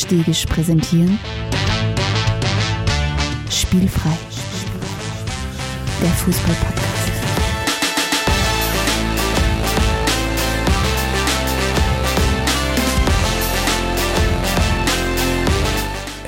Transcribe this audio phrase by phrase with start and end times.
[0.00, 1.18] Stegisch präsentieren
[3.50, 4.16] Spielfrei,
[6.00, 7.12] der Fußball-Podcast.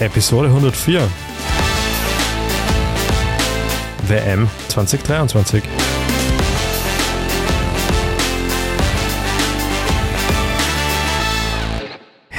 [0.00, 1.08] Episode 104.
[4.06, 5.62] WM 2023.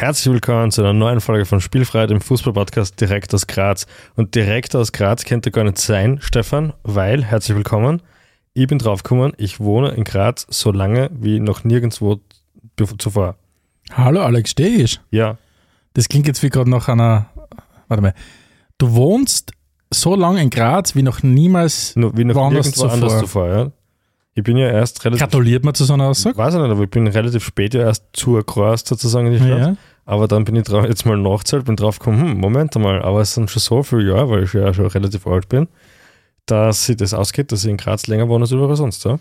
[0.04, 3.88] Herzlich willkommen zu einer neuen Folge von Spielfrei, dem Fußball-Podcast direkt aus Graz.
[4.18, 8.02] Und direkt aus Graz könnte gar nicht sein, Stefan, weil, herzlich willkommen,
[8.54, 12.20] ich bin draufgekommen, ich wohne in Graz so lange wie noch nirgendwo
[12.98, 13.38] zuvor.
[13.94, 15.00] Hallo Alex Stegisch.
[15.10, 15.38] Ja,
[15.94, 17.28] Das klingt jetzt wie gerade nach einer.
[17.88, 18.14] Warte mal.
[18.78, 19.54] Du wohnst
[19.90, 21.96] so lange in Graz wie noch niemals.
[21.96, 23.22] nur, wie noch Woanders nirgendwo anders zuvor.
[23.22, 23.72] zuvor, ja.
[24.36, 26.36] Ich bin ja erst relativ Gratuliert man zu so einer Aussage?
[26.36, 29.60] Weiß ich nicht, aber ich bin relativ spät ja erst zugereist sozusagen in die Stadt.
[29.60, 29.76] Ja.
[30.06, 33.22] Aber dann bin ich drauf, jetzt mal nachzählt, bin drauf gekommen, hm, Moment mal, aber
[33.22, 35.68] es sind schon so viele Jahre, weil ich ja schon relativ alt bin,
[36.46, 39.06] dass sich das ausgeht, dass ich in Graz länger wohne als überall sonst.
[39.06, 39.20] Ja?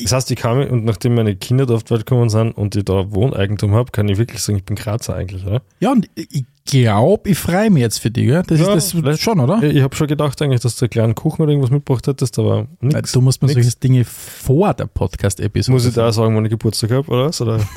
[0.00, 2.52] Das heißt, ich kann mich, und nachdem meine Kinder da auf die Welt gekommen sind
[2.52, 5.44] und ich da Wohneigentum habe, kann ich wirklich sagen, ich bin Grazer eigentlich.
[5.44, 5.60] Ja?
[5.80, 8.28] Ja, und ich glaube, ich freue mich jetzt für dich.
[8.28, 8.44] Ja?
[8.44, 9.60] Das Ja, ist das schon, oder?
[9.62, 12.38] Ich, ich habe schon gedacht eigentlich, dass du einen kleinen Kuchen oder irgendwas mitgebracht hättest,
[12.38, 13.10] aber nichts.
[13.10, 13.60] du musst mir nix.
[13.60, 17.26] solche Dinge vor der Podcast-Episode Muss ich da auch sagen, wann ich Geburtstag habe, oder
[17.26, 17.40] was?
[17.40, 17.58] Oder?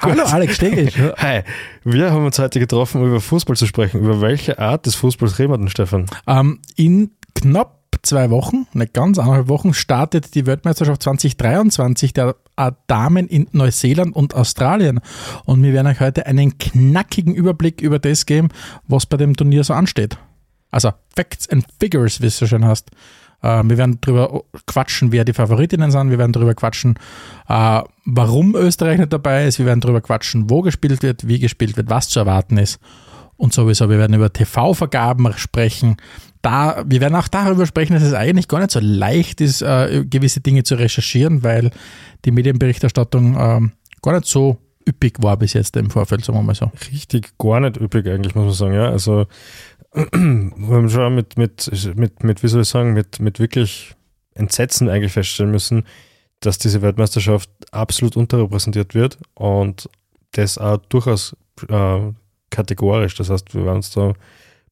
[0.00, 0.94] Hallo Alex Stegisch.
[1.16, 1.42] Hi,
[1.84, 4.00] wir haben uns heute getroffen, um über Fußball zu sprechen.
[4.00, 6.06] Über welche Art des Fußballs reden wir denn, Stefan?
[6.26, 12.36] ähm, in knapp zwei Wochen, nicht ganz anderthalb Wochen, startet die Weltmeisterschaft 2023 der
[12.86, 15.00] Damen in Neuseeland und Australien.
[15.44, 18.48] Und wir werden euch heute einen knackigen Überblick über das geben,
[18.86, 20.18] was bei dem Turnier so ansteht.
[20.70, 22.90] Also Facts and Figures, wie es so schön heißt.
[23.42, 26.10] Äh, wir werden darüber quatschen, wer die Favoritinnen sind.
[26.10, 26.98] Wir werden darüber quatschen,
[27.48, 29.58] äh, warum Österreich nicht dabei ist.
[29.58, 32.80] Wir werden darüber quatschen, wo gespielt wird, wie gespielt wird, was zu erwarten ist
[33.36, 33.90] und sowieso.
[33.90, 35.96] Wir werden über TV-Vergaben sprechen.
[36.42, 40.04] Da, wir werden auch darüber sprechen, dass es eigentlich gar nicht so leicht ist, äh,
[40.08, 41.70] gewisse Dinge zu recherchieren, weil
[42.24, 44.58] die Medienberichterstattung ähm, gar nicht so
[44.88, 46.70] üppig war bis jetzt im Vorfeld, sagen wir mal so.
[46.92, 48.74] richtig gar nicht üppig eigentlich, muss man sagen.
[48.74, 49.26] Ja, also
[49.92, 53.94] wir haben schon mit, mit, mit, mit, wie soll ich sagen, mit, mit wirklich
[54.34, 55.84] Entsetzen eigentlich feststellen müssen,
[56.40, 59.88] dass diese Weltmeisterschaft absolut unterrepräsentiert wird und
[60.32, 61.36] das auch durchaus
[61.68, 62.00] äh,
[62.50, 63.14] kategorisch.
[63.16, 64.14] Das heißt, wir werden uns da ein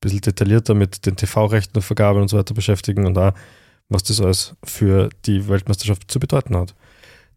[0.00, 3.32] bisschen detaillierter mit den TV-Rechten und Vergaben und so weiter beschäftigen und auch,
[3.90, 6.74] was das alles für die Weltmeisterschaft zu bedeuten hat.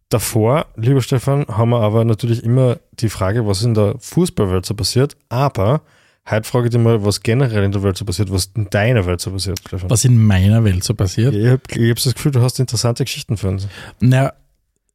[0.07, 4.73] Davor, lieber Stefan, haben wir aber natürlich immer die Frage, was in der Fußballwelt so
[4.73, 5.17] passiert.
[5.27, 5.81] Aber
[6.29, 9.06] heute frage ich dich mal, was generell in der Welt so passiert, was in deiner
[9.06, 9.89] Welt so passiert, Stefan.
[9.89, 11.34] Was in meiner Welt so passiert.
[11.34, 13.67] Ich habe hab das Gefühl, du hast interessante Geschichten für uns.
[14.00, 14.33] Na,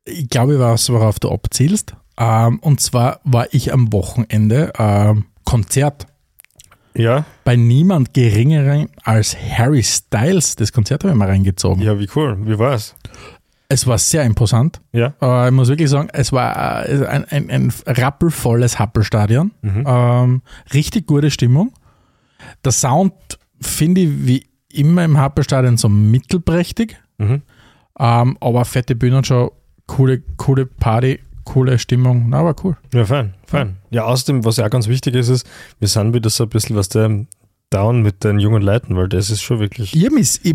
[0.04, 1.94] ich glaube, ich weiß, worauf du abzielst.
[2.18, 6.06] Ähm, und zwar war ich am Wochenende ähm, Konzert
[6.94, 7.24] Ja?
[7.44, 10.56] bei niemand geringeren als Harry Styles.
[10.56, 11.82] Das Konzert habe ich mal reingezogen.
[11.82, 12.36] Ja, wie cool.
[12.46, 12.94] Wie war's?
[13.70, 14.80] Es war sehr imposant.
[14.92, 15.12] Ja?
[15.20, 19.52] Äh, ich muss wirklich sagen, es war äh, ein, ein, ein rappelvolles Happelstadion.
[19.60, 19.84] Mhm.
[19.86, 20.42] Ähm,
[20.72, 21.72] richtig gute Stimmung.
[22.64, 23.12] Der Sound
[23.60, 27.42] finde ich wie immer im Happelstadion so mittelprächtig, Mhm.
[27.98, 29.50] ähm, aber fette Bühne und schon
[29.86, 32.28] coole, coole Party, coole Stimmung.
[32.28, 32.76] Na, aber cool.
[32.94, 33.76] Ja, fein, fein.
[33.90, 35.46] Ja, außerdem, was ja auch ganz wichtig ist, ist,
[35.80, 37.26] wir sind wieder so ein bisschen, was der
[37.70, 39.94] down mit den jungen Leuten, weil das ist schon wirklich.
[39.96, 40.54] Ich habe mich, ich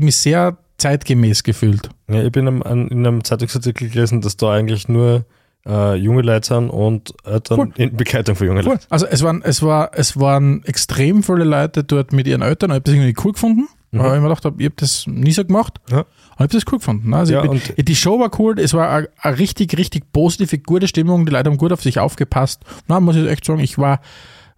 [0.00, 1.90] mich sehr zeitgemäß gefühlt.
[2.08, 5.24] Ja, ich bin in einem Zeitungsartikel gelesen, dass da eigentlich nur
[5.66, 7.72] äh, junge Leute sind und Eltern Cool.
[7.76, 8.72] in Begleitung von jungen Cool.
[8.72, 8.84] Leuten.
[8.90, 12.70] Also es waren, es war, es waren extrem viele Leute dort mit ihren Eltern.
[12.70, 13.68] Ich habe das irgendwie cool gefunden.
[13.92, 13.98] Mhm.
[13.98, 15.78] Weil ich mir gedacht habe, ich habe das nie so gemacht.
[15.90, 15.98] Ja.
[15.98, 16.06] Aber
[16.36, 17.14] ich habe das cool gefunden.
[17.14, 20.88] Also Ja, bin, die Show war cool, es war eine, eine richtig, richtig positive, gute
[20.88, 21.26] Stimmung.
[21.26, 22.64] Die Leute haben gut auf sich aufgepasst.
[22.88, 24.00] Na, muss ich echt sagen, ich war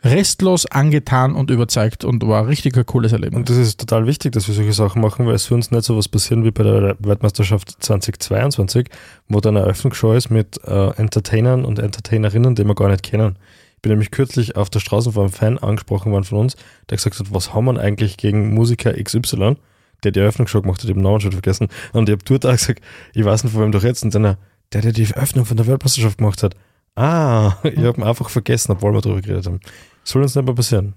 [0.04, 3.38] restlos angetan und überzeugt und war richtig ein cooles Erlebnis.
[3.38, 5.84] Und das ist total wichtig, dass wir solche Sachen machen, weil es für uns nicht
[5.84, 8.88] so was passieren wie bei der Weltmeisterschaft 2022,
[9.28, 13.36] wo dann eine Eröffnungsshow ist mit äh, Entertainern und Entertainerinnen, die wir gar nicht kennen.
[13.76, 16.56] Ich bin nämlich kürzlich auf der Straße von einem Fan angesprochen worden von uns,
[16.90, 19.56] der gesagt hat, was haben wir eigentlich gegen Musiker XY,
[20.02, 21.68] der die Eröffnungsshow gemacht hat, ich habe den Namen schon vergessen.
[21.92, 22.82] Und ich habe dort auch gesagt,
[23.14, 24.04] ich weiß nicht, von wem du redest.
[24.04, 24.38] Und dann, er,
[24.72, 26.54] der, der die Eröffnung von der Weltmeisterschaft gemacht hat.
[26.94, 29.60] Ah, ich habe ihn einfach vergessen, obwohl wir darüber geredet haben.
[30.04, 30.94] Soll uns nicht mehr passieren.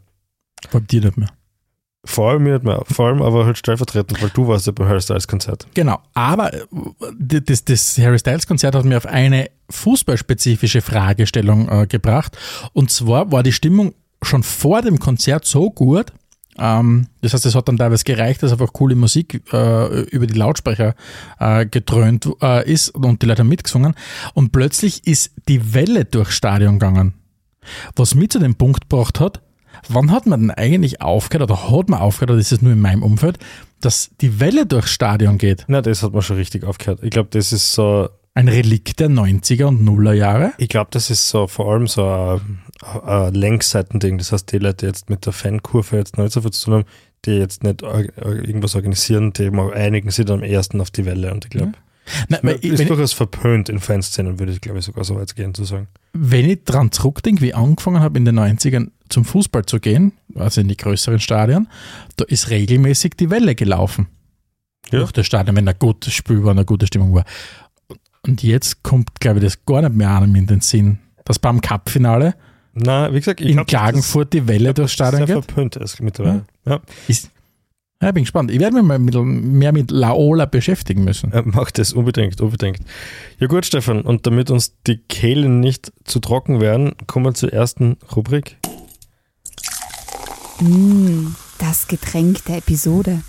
[0.69, 1.29] Vor dir nicht mehr.
[2.05, 2.81] Vor allem mir nicht mehr.
[2.89, 5.67] Vor allem aber halt stellvertretend, weil du warst ja beim Harry Styles Konzert.
[5.73, 6.61] Genau, aber äh,
[7.19, 12.37] das, das Harry Styles Konzert hat mir auf eine fußballspezifische Fragestellung äh, gebracht.
[12.73, 16.11] Und zwar war die Stimmung schon vor dem Konzert so gut,
[16.59, 20.33] ähm, das heißt, es hat dann teilweise gereicht, dass einfach coole Musik äh, über die
[20.33, 20.95] Lautsprecher
[21.39, 23.93] äh, gedröhnt äh, ist und die Leute haben mitgesungen.
[24.33, 27.13] Und plötzlich ist die Welle durchs Stadion gegangen.
[27.95, 29.41] Was mich zu dem Punkt gebracht hat,
[29.89, 32.81] wann hat man denn eigentlich aufgehört, oder hat man aufgehört, oder ist es nur in
[32.81, 33.37] meinem Umfeld,
[33.81, 35.65] dass die Welle durchs Stadion geht?
[35.67, 36.99] Na, das hat man schon richtig aufgehört.
[37.03, 40.53] Ich glaube, das ist so, Ein Relikt der 90er und Nuller Jahre?
[40.57, 42.59] ich glaube, das ist so vor allem so ein,
[43.05, 44.17] ein Längsseitending.
[44.17, 46.65] Das heißt, die Leute die jetzt mit der Fankurve jetzt noch nicht so viel zu
[46.65, 46.85] tun haben,
[47.25, 51.31] die jetzt nicht irgendwas organisieren, die einigen sich dann am ersten auf die Welle.
[51.31, 51.73] Und ich glaube,
[52.29, 55.35] Nein, weil ich, ist durchaus verpönt in Fanszenen, würde ich glaube ich sogar so weit
[55.35, 55.87] gehen zu sagen.
[56.13, 60.13] wenn ich dran zurückdenke, wie ich angefangen habe in den 90ern zum Fußball zu gehen,
[60.35, 61.67] also in die größeren Stadien,
[62.17, 64.07] da ist regelmäßig die Welle gelaufen.
[64.91, 64.99] Ja.
[64.99, 67.25] Durch das Stadion, wenn ein gutes Spiel war, eine gute Stimmung war.
[68.25, 71.61] Und jetzt kommt, glaube ich, das gar nicht mehr einem in den Sinn, dass beim
[71.61, 72.35] Cup-Finale
[72.73, 75.45] Na, wie gesagt, ich in glaub, Klagenfurt die Welle durchs Stadion sehr geht.
[75.45, 76.45] verpönt ist mittlerweile.
[76.65, 76.81] Ja.
[77.07, 77.31] Ist,
[78.01, 78.51] ja, bin gespannt.
[78.51, 81.31] Ich werde mich mal mit, mehr mit Laola beschäftigen müssen.
[81.33, 82.79] Ja, mach das unbedingt, unbedingt.
[83.39, 87.51] Ja gut, Stefan, und damit uns die Kehlen nicht zu trocken werden, kommen wir zur
[87.51, 88.57] ersten Rubrik.
[90.59, 91.27] Mm,
[91.57, 93.21] das Getränk der Episode.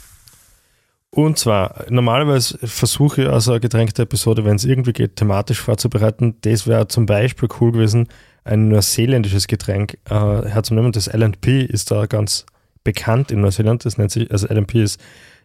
[1.10, 6.36] Und zwar, normalerweise versuche ich also eine getränkte Episode, wenn es irgendwie geht, thematisch vorzubereiten.
[6.42, 8.08] Das wäre zum Beispiel cool gewesen,
[8.44, 10.92] ein neuseeländisches Getränk äh, herzunehmen.
[10.92, 12.44] Das LP ist da ganz
[12.88, 13.85] bekannt in Neuseeland.
[13.85, 14.99] Das nennt sich, also LP ist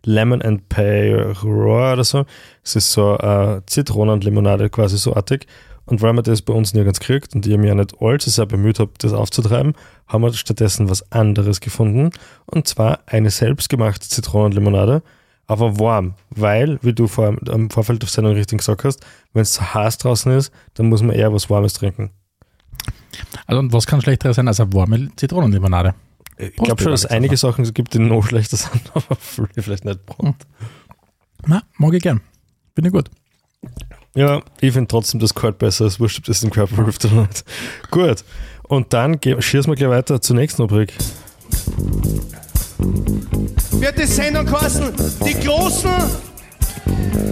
[0.06, 2.26] Lemon and Peroa oder so.
[2.64, 5.46] Es ist so äh, Zitronenlimonade quasi so artig.
[5.86, 8.46] Und weil man das bei uns nirgends kriegt und ich mich ja nicht allzu sehr
[8.46, 9.74] bemüht habe, das aufzutreiben,
[10.08, 12.12] haben wir stattdessen was anderes gefunden.
[12.46, 15.04] Und zwar eine selbstgemachte Zitronenlimonade,
[15.46, 16.14] aber warm.
[16.30, 19.02] Weil, wie du vor, am Vorfeld auf Sendung richtig gesagt hast,
[19.34, 22.12] wenn es zu heiß draußen ist, dann muss man eher was Warmes trinken.
[23.46, 25.94] Also, und was kann schlechterer sein als eine warme Zitronenlimonade?
[26.38, 30.00] Ich glaube schon, dass es einige Sachen gibt, die noch schlechter sind, aber vielleicht nicht.
[31.46, 32.22] Na, mag ich gern.
[32.76, 33.10] Bin ich gut.
[34.16, 37.22] Ja, ich finde trotzdem das Kalt besser, als wurscht, ob das im Körper hilft oder
[37.22, 37.44] nicht.
[37.90, 38.24] Gut.
[38.64, 40.94] Und dann schießen wir gleich weiter zur nächsten Rubrik.
[43.72, 44.92] wird die Sendung kosten.
[45.26, 45.92] Die Großen,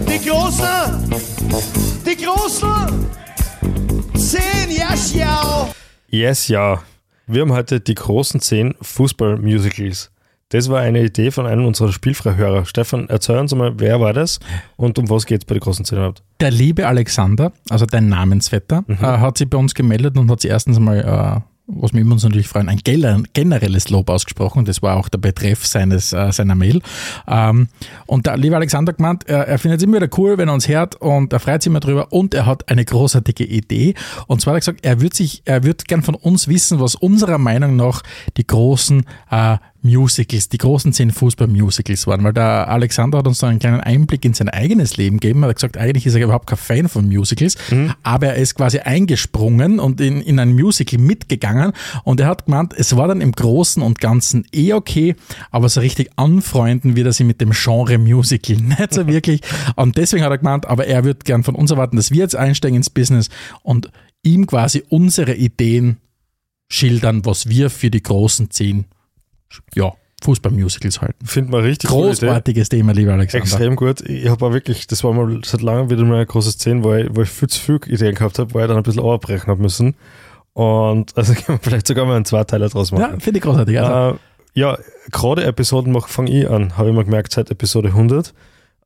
[0.08, 1.10] die Großen,
[2.04, 3.06] die Großen.
[4.16, 5.72] Zehn, ja, schau.
[6.08, 6.82] Yes, ja.
[7.26, 10.10] Wir haben heute die großen zehn Fußball-Musicals.
[10.48, 12.66] Das war eine Idee von einem unserer Spielfreihörer.
[12.66, 14.38] Stefan, erzähl uns mal, wer war das
[14.76, 16.22] und um was geht es bei den großen zehn überhaupt?
[16.40, 20.50] Der liebe Alexander, also dein Namensvetter, äh, hat sich bei uns gemeldet und hat sich
[20.50, 24.64] erstens mal, äh, was mich uns natürlich freuen, ein gener- generelles Lob ausgesprochen.
[24.64, 26.80] Das war auch der Betreff seines, äh, seiner Mail.
[27.28, 27.68] Ähm,
[28.06, 30.68] und der liebe Alexander gemeint, er, er findet es immer wieder cool, wenn er uns
[30.68, 33.94] hört und er freut sich immer drüber und er hat eine großartige Idee.
[34.26, 36.94] Und zwar hat er gesagt, er wird sich, er wird gern von uns wissen, was
[36.94, 38.02] unserer Meinung nach
[38.36, 43.48] die großen äh, Musicals, die großen zehn Fußball-Musicals waren, weil der Alexander hat uns da
[43.48, 45.42] einen kleinen Einblick in sein eigenes Leben gegeben.
[45.42, 47.56] Er hat gesagt, eigentlich ist er überhaupt kein Fan von Musicals,
[48.02, 51.72] aber er ist quasi eingesprungen und in, in ein Musical mitgegangen.
[52.04, 55.16] Und er hat gemeint, es war dann im Großen und Ganzen eh okay,
[55.50, 59.40] aber so richtig anfreunden wird er sich mit dem Genre Musical nicht so wirklich.
[59.76, 62.36] Und deswegen hat er gemeint, aber er wird gern von uns erwarten, dass wir jetzt
[62.36, 63.28] einsteigen ins Business
[63.62, 63.90] und
[64.22, 65.96] ihm quasi unsere Ideen
[66.68, 68.86] schildern, was wir für die großen zehn
[69.74, 71.26] ja, Fußballmusicals halten.
[71.26, 71.90] Finden wir richtig.
[71.90, 73.44] Großartiges Thema, lieber Alexander.
[73.44, 74.00] Extrem gut.
[74.02, 76.94] Ich habe auch wirklich, das war mal seit langem wieder mal eine große Szene, wo
[76.94, 79.48] ich, wo ich viel zu viel Ideen gehabt habe, wo ich dann ein bisschen abbrechen
[79.48, 79.94] habe müssen.
[80.52, 83.20] Und also können wir vielleicht sogar mal einen Zweiteiler draus Ja, machen.
[83.20, 83.80] finde ich großartig.
[83.80, 84.18] Also, Äh,
[84.54, 84.78] ja,
[85.10, 88.34] gerade Episoden mache fange ich an, habe ich mal gemerkt, seit Episode 100.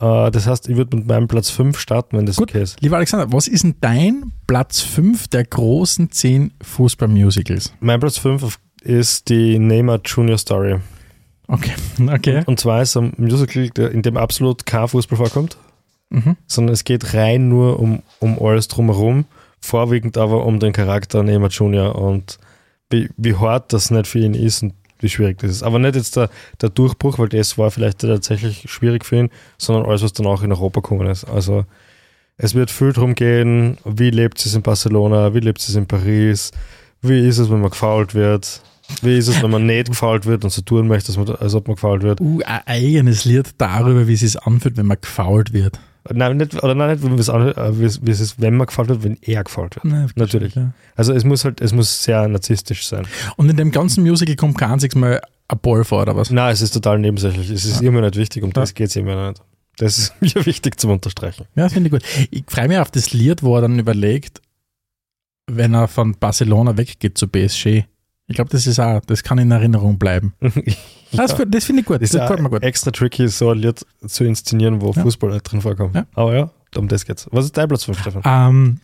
[0.01, 2.81] Äh, das heißt, ich würde mit meinem Platz 5 starten, wenn das Gut, okay ist.
[2.81, 7.75] lieber Alexander, was ist denn dein Platz 5 der großen 10 Fußballmusicals?
[7.81, 10.77] Mein Platz 5 ist die Neymar Junior Story.
[11.49, 11.73] Okay,
[12.13, 12.43] okay.
[12.47, 15.57] Und zwar ist es ein Musical, in dem absolut kein Fußball vorkommt,
[16.09, 16.37] Mhm.
[16.47, 19.25] sondern es geht rein nur um, um alles drumherum,
[19.61, 22.39] vorwiegend aber um den Charakter Neymar Junior und
[22.91, 25.63] wie, wie hart das nicht für ihn ist und wie schwierig das ist.
[25.65, 26.31] Aber nicht jetzt der,
[26.63, 30.53] der Durchbruch, weil das war vielleicht tatsächlich schwierig für ihn, sondern alles, was danach in
[30.53, 31.25] Europa gekommen ist.
[31.25, 31.65] Also
[32.37, 36.53] es wird viel darum gehen, wie lebt es in Barcelona, wie lebt es in Paris,
[37.03, 38.63] wie ist es, wenn man gefault wird,
[39.03, 41.55] wie ist es, wenn man nicht gefault wird und so tun möchte, als, man, als
[41.55, 42.21] ob man gefault wird.
[42.21, 45.79] Uh, ein eigenes Lied darüber, wie es sich anfühlt, wenn man gefault wird.
[46.13, 49.03] Nein, nicht, oder nein, nicht, wie es, äh, wie es, ist, wenn man gefault wird,
[49.03, 49.85] wenn er gefault wird.
[49.85, 50.55] Nein, Natürlich.
[50.55, 50.73] Ja.
[50.95, 53.07] Also es muss halt, es muss sehr narzisstisch sein.
[53.37, 56.31] Und in dem ganzen Musical kommt kein einziges Mal ein Ball vor, oder was?
[56.31, 57.51] Nein, es ist total nebensächlich.
[57.51, 59.43] Es ist immer nicht wichtig, um das geht es immer nicht.
[59.77, 61.47] Das ist mir wichtig zum Unterstreichen.
[61.55, 62.29] Ja, finde ich gut.
[62.31, 64.41] Ich freue mich auf das Lied, wo er dann überlegt,
[65.47, 67.85] wenn er von Barcelona weggeht zu PSG.
[68.29, 70.35] Ich glaube, das ist auch, das kann in Erinnerung bleiben.
[71.13, 72.03] Das, das finde ich gut.
[72.03, 72.65] Das ist gefällt mir gut.
[72.65, 75.03] extra tricky, so ein Lied zu inszenieren, wo Ja.
[75.03, 75.95] Fußball nicht drin vorkommt.
[75.95, 76.05] Ja.
[76.15, 77.29] Aber ja, um das geht's.
[77.31, 78.23] Was ist dein Platz 5, Stefan?
[78.25, 78.81] Ähm,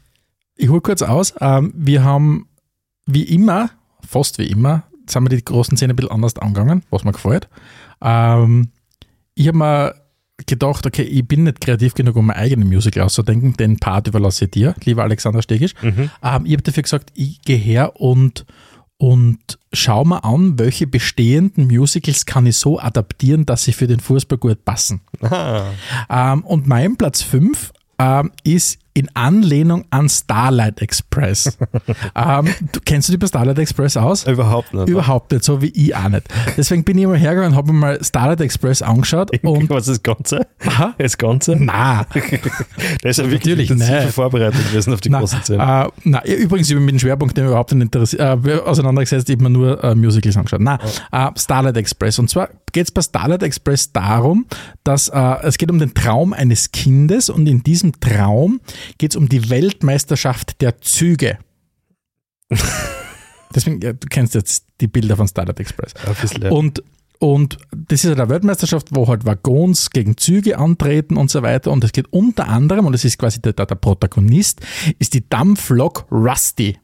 [0.57, 1.35] ich hole kurz aus.
[1.41, 2.47] Ähm, wir haben
[3.07, 3.71] wie immer
[4.07, 7.49] fast wie immer, sind wir die großen Szene ein bisschen anders angegangen, was mir gefällt.
[8.01, 8.69] Ähm,
[9.35, 9.95] ich habe mir
[10.47, 14.45] gedacht, okay, ich bin nicht kreativ genug, um mein eigenes Musical auszudenken, den Part überlasse
[14.47, 15.75] ich dir, lieber Alexander Stegisch.
[15.83, 16.11] Mhm.
[16.23, 18.45] Ähm, ich habe dafür gesagt, ich gehe her und,
[19.03, 23.99] und schau mal an, welche bestehenden Musicals kann ich so adaptieren, dass sie für den
[23.99, 25.01] Fußball gut passen.
[25.21, 25.71] Ah,
[26.09, 31.57] Ähm, und mein Platz 5 ähm, ist in Anlehnung an Starlight Express.
[32.15, 34.27] ähm, du, kennst du dich bei Starlight Express aus?
[34.27, 34.89] überhaupt nicht.
[34.89, 36.25] Überhaupt nicht, so wie ich auch nicht.
[36.57, 39.99] Deswegen bin ich immer hergegangen und habe mir mal Starlight Express angeschaut und Was ist
[39.99, 40.47] das Ganze?
[40.67, 40.95] Aha.
[40.99, 41.57] Das Ganze?
[41.59, 42.05] na,
[43.03, 45.61] Der ist ja wirklich Natürlich vorbereitet gewesen auf die na, großen Szenen.
[45.61, 49.29] äh, na, ja, übrigens, ich bin mit dem Schwerpunkt den überhaupt nicht interessiert, äh, auseinandergesetzt,
[49.29, 50.61] ich habe mir nur äh, Musicals angeschaut.
[50.61, 50.79] Na,
[51.11, 52.19] äh, Starlight Express.
[52.19, 54.47] Und zwar geht es bei Starlight Express darum,
[54.85, 58.61] dass äh, es geht um den Traum eines Kindes und in diesem Traum
[58.99, 61.39] geht es um die Weltmeisterschaft der Züge.
[63.55, 65.93] Deswegen, ja, du kennst jetzt die Bilder von Starlight Express.
[66.41, 66.51] Ja.
[66.51, 66.83] Und,
[67.19, 71.71] und das ist halt eine Weltmeisterschaft, wo halt Waggons gegen Züge antreten und so weiter.
[71.71, 74.61] Und es geht unter anderem, und das ist quasi der, der, der Protagonist,
[74.99, 76.79] ist die Dampflok Rusty.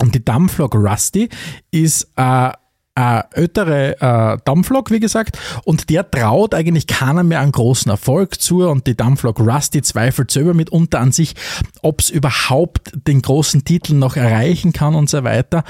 [0.00, 1.28] Und die Dampflok Rusty
[1.70, 2.50] ist äh,
[2.98, 8.40] eine ältere äh, Dampflok, wie gesagt, und der traut eigentlich keiner mehr einen großen Erfolg
[8.40, 11.34] zu und die Dampflok Rusty zweifelt selber mitunter an sich,
[11.82, 15.64] ob es überhaupt den großen Titel noch erreichen kann und so weiter.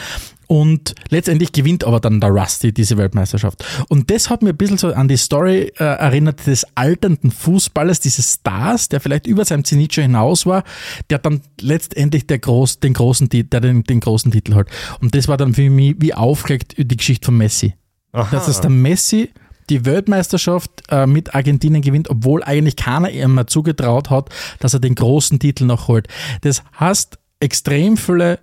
[0.48, 3.64] Und letztendlich gewinnt aber dann der Rusty diese Weltmeisterschaft.
[3.88, 8.00] Und das hat mir ein bisschen so an die Story äh, erinnert des alternden Fußballers,
[8.00, 10.64] dieses Stars, der vielleicht über seinem Zenit schon hinaus war,
[11.10, 14.68] der dann letztendlich der groß, den, großen, der den, den großen Titel hat.
[15.00, 17.74] Und das war dann für mich wie aufgeregt die Geschichte von Messi.
[18.12, 18.28] Aha.
[18.30, 19.30] Dass es der Messi
[19.68, 24.94] die Weltmeisterschaft äh, mit Argentinien gewinnt, obwohl eigentlich keiner ihm zugetraut hat, dass er den
[24.94, 26.08] großen Titel noch holt.
[26.40, 28.38] Das heißt, extrem viele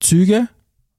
[0.00, 0.48] Züge,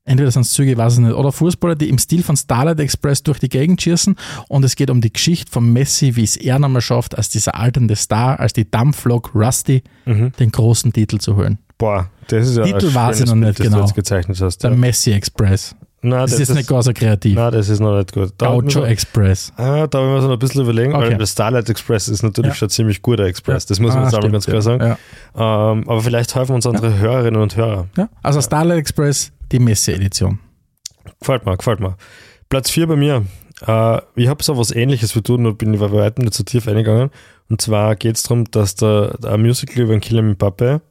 [0.09, 2.79] entweder sind es Züge, ich weiß es nicht, oder Fußballer, die im Stil von Starlight
[2.79, 4.15] Express durch die Gegend schießen
[4.49, 7.55] und es geht um die Geschichte von Messi, wie es er nochmal schafft, als dieser
[7.55, 10.31] alternde Star, als die Dampflok Rusty, Mhm.
[10.39, 11.59] den großen Titel zu holen.
[11.77, 13.77] Boah, das ist ja Titel ich schönes noch nicht Bild, das genau.
[13.77, 14.57] du jetzt gezeichnet hast.
[14.63, 14.75] Der Ja.
[14.77, 15.75] Messi Express.
[16.01, 17.35] Nein, Das, ist jetzt nicht gar so kreativ.
[17.35, 18.31] Nein, das ist noch nicht gut.
[18.37, 19.51] Da, Gaucho Express.
[19.57, 21.09] ah, da haben wir so ein bisschen überlegen, Okay.
[21.11, 22.55] weil der Starlight Express ist natürlich Ja.
[22.55, 23.65] schon ziemlich guter Express.
[23.65, 24.81] Das muss man Ah, jetzt stimmt, ganz klar sagen.
[25.37, 25.71] Ja.
[25.71, 27.87] Ähm, aber vielleicht helfen uns unsere Hörerinnen und Hörer.
[28.23, 30.39] Also Starlight Express, die Messe-Edition.
[31.19, 31.97] Gefällt mir, gefällt mir.
[32.49, 33.25] Platz 4 bei mir.
[33.65, 36.43] Äh, ich habe so was ähnliches wie du, nur bin ich bei weitem nicht so
[36.43, 37.11] tief eingegangen.
[37.49, 40.81] Und zwar geht es darum, dass der, der ein Musical über einen Killer mit Pappe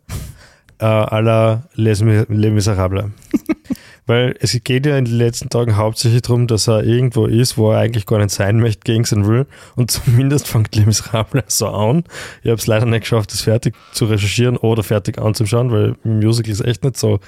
[0.78, 3.06] äh, à la Les, Les Miserables.
[4.06, 7.72] Weil es geht ja in den letzten Tagen hauptsächlich darum, dass er irgendwo ist, wo
[7.72, 9.46] er eigentlich gar nicht sein möchte, gegen sein Will.
[9.76, 12.04] Und zumindest fängt Les Miserables so an.
[12.42, 16.52] Ich habe es leider nicht geschafft, das fertig zu recherchieren oder fertig anzuschauen, weil Musical
[16.52, 17.20] ist echt nicht so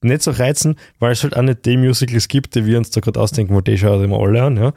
[0.00, 3.00] nicht so reizen, weil es halt auch nicht die Musicals gibt, die wir uns da
[3.00, 4.72] gerade ausdenken, weil die schauen immer alle an, ja.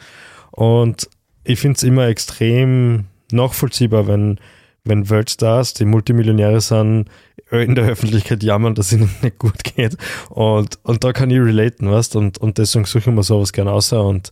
[0.51, 1.09] Und
[1.43, 4.39] ich finde es immer extrem nachvollziehbar, wenn,
[4.83, 7.05] wenn Weltstars, die Multimillionäre sind,
[7.51, 9.97] in der Öffentlichkeit jammern, dass es ihnen nicht gut geht.
[10.29, 13.71] Und, und da kann ich relaten, weißt und, und deswegen suche ich mir sowas gerne
[13.71, 14.31] aus und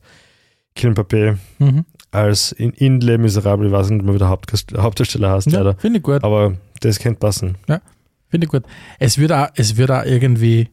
[0.75, 1.85] Kylian Mbappé Mhm.
[2.11, 5.59] als in, in Les Miserables, ich weiß nicht mehr, wie der Haupt, Hauptdarsteller heißt, Ja,
[5.59, 5.75] leider.
[5.77, 6.23] finde ich gut.
[6.23, 7.55] Aber das könnte passen.
[8.33, 8.63] Finde ich gut.
[8.97, 10.67] Es würde auch, es würde auch irgendwie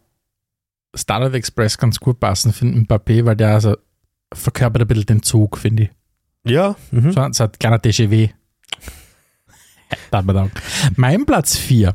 [0.95, 3.77] Starlight Express ganz gut passen, finde Mbappé, weil der also
[4.33, 5.91] verkörpert ein bisschen den Zug, finde ich.
[6.51, 7.13] Ja, mhm.
[7.13, 8.31] So, so ein kleiner TGW.
[10.97, 11.93] Mein Platz 4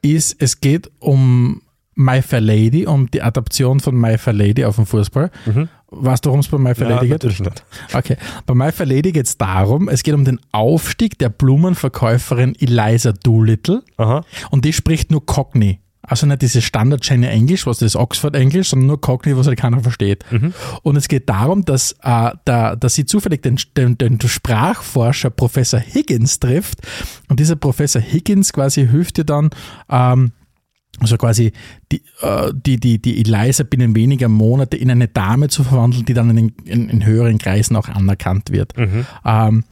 [0.00, 1.60] ist, es geht um
[1.94, 5.30] My Fair Lady, um die Adaption von My Fair Lady auf den Fußball.
[5.44, 5.68] Mhm.
[5.90, 7.12] Weißt du, worum es bei My Fair Ja, Lady geht?
[7.14, 7.64] natürlich nicht.
[7.92, 8.16] Okay.
[8.46, 13.12] Bei My Fair Lady geht es darum, es geht um den Aufstieg der Blumenverkäuferin Eliza
[13.12, 14.24] Doolittle Aha.
[14.50, 15.80] und die spricht nur Cockney.
[16.02, 19.58] Also nicht dieses Standard China Englisch, was das Oxford Englisch, sondern nur Cockney, was halt
[19.58, 20.24] keiner versteht.
[20.82, 25.78] Und es geht darum, dass, äh, da, dass sie zufällig den, den, den Sprachforscher Professor
[25.78, 26.78] Higgins trifft.
[27.28, 29.50] Und dieser Professor Higgins quasi hilft ihr dann,
[29.88, 30.32] ähm,
[30.98, 31.52] also quasi
[31.92, 36.14] die, äh, die, die, die Eliza binnen weniger Monate in eine Dame zu verwandeln, die
[36.14, 38.74] dann in, in, in höheren Kreisen auch anerkannt wird.
[39.24, 39.64] Ähm,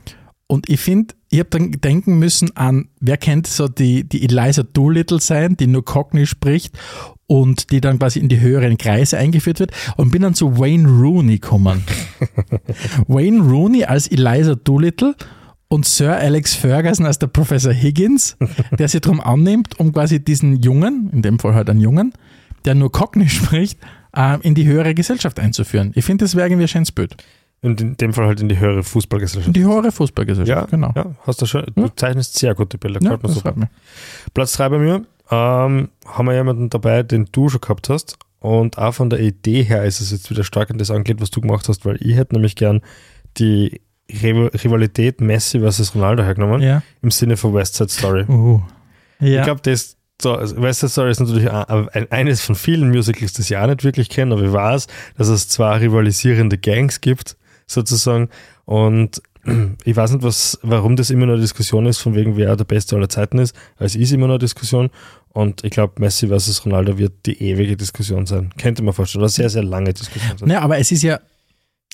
[0.47, 4.63] und ich finde, ich habe dann denken müssen an, wer kennt so die, die Eliza
[4.63, 6.79] Doolittle sein, die nur Cockney spricht
[7.27, 10.89] und die dann quasi in die höheren Kreise eingeführt wird und bin dann zu Wayne
[10.89, 11.85] Rooney gekommen.
[13.07, 15.15] Wayne Rooney als Eliza Doolittle
[15.69, 18.37] und Sir Alex Ferguson als der Professor Higgins,
[18.79, 22.13] der sich darum annimmt, um quasi diesen Jungen, in dem Fall halt einen Jungen,
[22.65, 23.79] der nur Cockney spricht,
[24.17, 25.93] äh, in die höhere Gesellschaft einzuführen.
[25.95, 27.17] Ich finde, das wäre irgendwie schönes Bild.
[27.61, 29.49] Und in dem Fall halt in die höhere Fußballgesellschaft.
[29.49, 30.93] In die höhere Fußballgesellschaft, Ja, genau.
[30.95, 31.65] ja, hast du schon.
[31.75, 31.97] Du Ja.
[31.97, 33.01] zeichnest sehr gute Bilder.
[33.03, 33.53] Ja, mir das super.
[33.57, 33.69] mich.
[34.33, 35.05] Platz 3 bei mir.
[35.31, 38.17] Ähm, haben wir jemanden dabei, den du schon gehabt hast.
[38.41, 41.31] und auch von der Idee her ist es jetzt wieder stark an das angelehnt, was
[41.31, 42.81] du gemacht hast, weil ich hätte nämlich gern
[43.39, 46.83] die Rivalität Messi versus Ronaldo hergenommen, Ja.
[47.03, 48.25] im Sinne von West Side Story.
[48.29, 48.61] Uh.
[49.21, 49.39] Ja.
[49.41, 52.89] Ich glaube, das so, also West Side Story ist natürlich ein, ein, eines von vielen
[52.91, 54.87] Musicals, das ich auch nicht wirklich kenne, aber ich weiß,
[55.17, 57.37] dass es zwei rivalisierende Gangs gibt,
[57.67, 58.29] sozusagen.
[58.65, 59.23] Und
[59.85, 62.65] ich weiß nicht, was, warum das immer noch eine Diskussion ist, von wegen wer der
[62.65, 63.55] Beste aller Zeiten ist.
[63.77, 64.91] Aber Es ist immer noch eine Diskussion.
[65.31, 68.51] Und ich glaube, Messi versus Ronaldo wird die ewige Diskussion sein.
[68.59, 69.23] Könnte man vorstellen.
[69.23, 70.51] Oder sehr, sehr lange Diskussion sein.
[70.51, 71.21] Ja, aber es ist ja,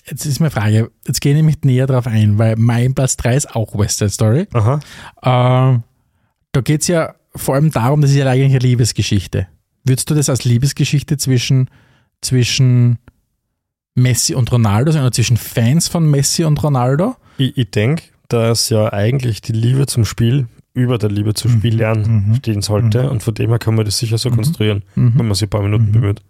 [0.07, 3.35] jetzt ist meine Frage, jetzt gehe ich nämlich näher drauf ein, weil mein Platz 3
[3.35, 4.47] ist auch West Side Story.
[4.53, 4.79] Aha.
[5.23, 5.83] Ähm,
[6.51, 9.47] da geht es ja vor allem darum, das ist ja eigentlich eine Liebesgeschichte.
[9.83, 11.69] Würdest du das als Liebesgeschichte zwischen,
[12.21, 12.97] zwischen
[13.95, 17.15] Messi und Ronaldo sein oder zwischen Fans von Messi und Ronaldo?
[17.37, 21.75] Ich, ich denke, dass ja eigentlich die Liebe zum Spiel über der Liebe zum Spiel
[21.75, 22.35] lernen Mhm.
[22.35, 23.09] stehen sollte.
[23.09, 24.35] Und von dem her kann man das sicher so Mhm.
[24.35, 25.13] konstruieren, Mhm.
[25.17, 25.91] wenn man sich ein paar Minuten Mhm.
[25.91, 26.21] bemüht.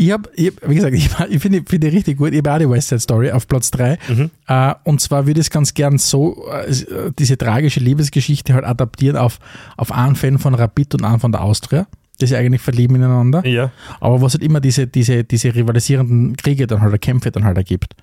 [0.00, 2.32] Ich habe, hab- wie gesagt, ich, ich finde find die richtig gut.
[2.32, 3.98] Ich habe auch die West Side Story auf Platz 3.
[4.08, 4.30] Mhm.
[4.48, 9.16] Äh, und zwar würde ich es ganz gern so, äh, diese tragische Liebesgeschichte halt adaptieren
[9.16, 9.38] auf,
[9.76, 11.86] auf einen Fan von Rapid und einen von der Austria,
[12.20, 13.46] die sich eigentlich verlieben ineinander.
[13.46, 17.56] Ja, Aber was halt immer diese, diese, diese rivalisierenden Kriege dann halt, Kämpfe dann halt
[17.58, 17.94] ergibt.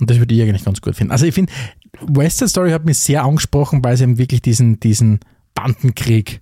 [0.00, 1.12] Und das würde ich eigentlich ganz gut finden.
[1.12, 1.52] Also ich finde,
[2.06, 5.20] West Side Story hat mich sehr angesprochen, weil sie eben wirklich diesen, diesen
[5.54, 6.38] Bandenkrieg äh,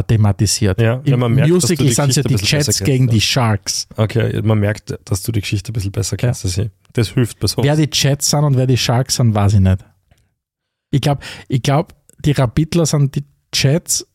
[0.00, 0.80] thematisiert.
[0.80, 3.86] Ja, Im man merkt, Musical sind es ja die Jets gegen die Sharks.
[3.96, 4.40] okay.
[4.42, 6.70] Man merkt, dass du die Geschichte ein bisschen besser kennst als ich.
[6.94, 7.64] Das hilft bei sowas.
[7.66, 9.84] Wer die Jets sind und wer die Sharks sind, weiß ich nicht.
[10.90, 11.94] Ich glaube, ich glaub,
[12.24, 14.06] die Rapidler sind die Jets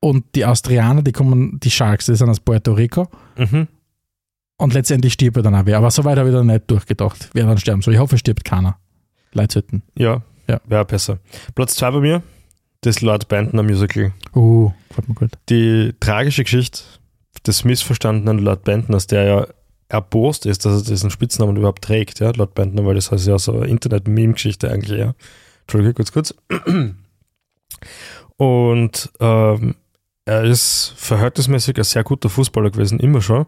[0.00, 3.08] und die Austrianer, die kommen, die Sharks, die sind aus Puerto Rico.
[3.36, 3.68] Mhm.
[4.58, 5.76] Und letztendlich stirbt er dann auch wer.
[5.78, 7.94] Aber so weit habe ich dann nicht durchgedacht, wer dann sterben soll.
[7.94, 8.78] Ich hoffe, es stirbt keiner.
[9.32, 9.82] Leitzeiten.
[9.98, 10.60] Ja, Ja.
[10.66, 11.18] wäre besser.
[11.54, 12.22] Platz zwei bei mir,
[12.86, 14.12] das Lord Bantner Musical.
[14.34, 15.32] Uh, gefällt mir gut.
[15.48, 16.82] Die tragische Geschichte
[17.46, 19.46] des missverstandenen Lord Bantners, der ja
[19.88, 23.38] erbost ist, dass er diesen Spitznamen überhaupt trägt, ja, Lord Bantner, weil das heißt ja
[23.38, 25.14] so eine Internet-Meme-Geschichte eigentlich, ja.
[25.62, 26.34] Entschuldige, kurz, kurz.
[28.36, 29.74] Und ähm,
[30.24, 33.46] er ist verhältnismäßig ein sehr guter Fußballer gewesen, immer schon.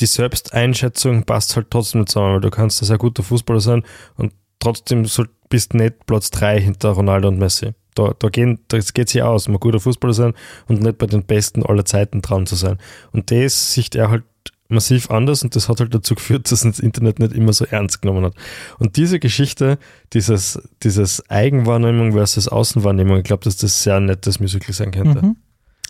[0.00, 3.84] Die Selbsteinschätzung passt halt trotzdem nicht zusammen, weil du kannst ein sehr guter Fußballer sein
[4.16, 5.06] und trotzdem
[5.48, 7.74] bist nicht Platz 3 hinter Ronaldo und Messi.
[7.94, 10.34] Da, da gehen, das geht sich aus, mal guter Fußballer sein
[10.66, 12.78] und nicht bei den Besten aller Zeiten dran zu sein.
[13.12, 14.24] Und das sieht er halt
[14.68, 18.02] massiv anders und das hat halt dazu geführt, dass das Internet nicht immer so ernst
[18.02, 18.34] genommen hat.
[18.78, 19.78] Und diese Geschichte,
[20.12, 25.24] dieses, dieses Eigenwahrnehmung versus Außenwahrnehmung, ich glaube, dass das sehr nettes Musical sein könnte.
[25.24, 25.36] Mhm.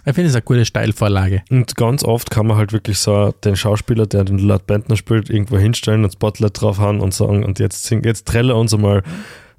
[0.07, 1.43] Ich finde es eine gute Steilvorlage.
[1.51, 5.31] Und ganz oft kann man halt wirklich so den Schauspieler, der den Lord Bentner spielt,
[5.31, 9.03] irgendwo hinstellen und Spotlight draufhauen und sagen, und jetzt, sing, jetzt trelle uns einmal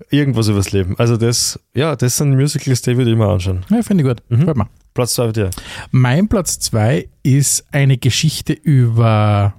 [0.09, 0.95] irgendwas übers Leben.
[0.97, 3.65] Also das, ja, das sind Musicals, die würde ich mir anschauen.
[3.69, 4.23] Ja, finde ich gut.
[4.29, 4.45] Mhm.
[4.45, 4.69] Mir.
[4.93, 5.49] Platz zwei bei dir.
[5.91, 9.53] Mein Platz 2 ist eine Geschichte über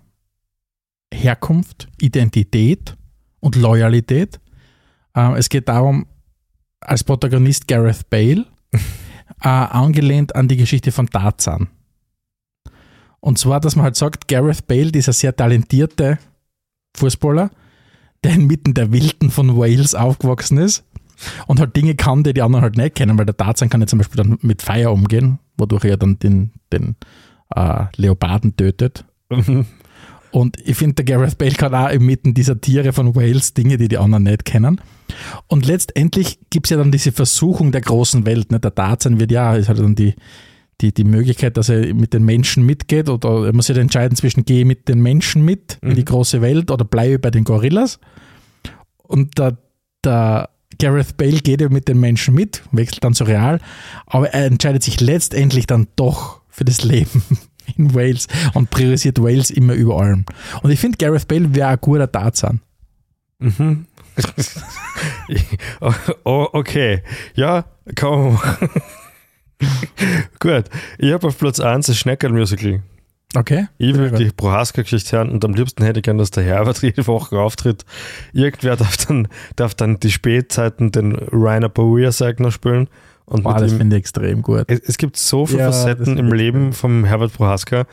[1.12, 2.96] Herkunft, Identität
[3.40, 4.40] und Loyalität.
[5.14, 6.06] Ähm, es geht darum,
[6.80, 8.46] als Protagonist Gareth Bale,
[9.42, 11.68] äh, angelehnt an die Geschichte von Tarzan.
[13.20, 16.18] Und zwar, dass man halt sagt, Gareth Bale, dieser sehr talentierte
[16.96, 17.50] Fußballer,
[18.26, 20.84] der inmitten der Wilden von Wales aufgewachsen ist
[21.46, 23.86] und halt Dinge kann, die die anderen halt nicht kennen, weil der Tarzan kann ja
[23.86, 26.96] zum Beispiel dann mit Feuer umgehen, wodurch er dann den, den
[27.54, 29.04] äh, Leoparden tötet.
[30.32, 33.88] Und ich finde, der Gareth Bale kann auch inmitten dieser Tiere von Wales Dinge, die
[33.88, 34.80] die anderen nicht kennen.
[35.46, 38.50] Und letztendlich gibt es ja dann diese Versuchung der großen Welt.
[38.50, 38.60] Ne?
[38.60, 40.14] Der Tarzan wird ja, ist halt dann die,
[40.80, 44.44] die, die Möglichkeit, dass er mit den Menschen mitgeht oder er muss sich entscheiden zwischen
[44.44, 47.98] gehe mit den Menschen mit in die große Welt oder bleibe bei den Gorillas.
[49.02, 49.56] Und der,
[50.04, 53.60] der Gareth Bale geht ja mit den Menschen mit, wechselt dann zu Real,
[54.06, 57.22] aber er entscheidet sich letztendlich dann doch für das Leben
[57.76, 60.26] in Wales und priorisiert Wales immer über allem.
[60.62, 62.60] Und ich finde, Gareth Bale wäre ein guter Tarzan.
[63.38, 63.86] Mhm.
[66.24, 67.02] oh, okay.
[67.34, 68.38] Ja, komm.
[70.40, 70.64] Gut.
[70.98, 72.82] Ich habe auf Platz 1 das Schneckerl-Musical.
[73.34, 73.66] Okay?
[73.78, 77.06] Ich will die Prohaska-Geschichte hören und am liebsten hätte ich gern, dass der Herbert jede
[77.06, 77.84] Woche auftritt.
[78.32, 82.88] Irgendwer darf dann, darf dann die Spätzeiten den Rainer Bauer-Segner spielen.
[83.28, 84.64] Und Boah, das ihm, finde ich extrem gut.
[84.68, 87.84] es, es gibt so viele Ja, Facetten im Leben vom Herbert Prohaska,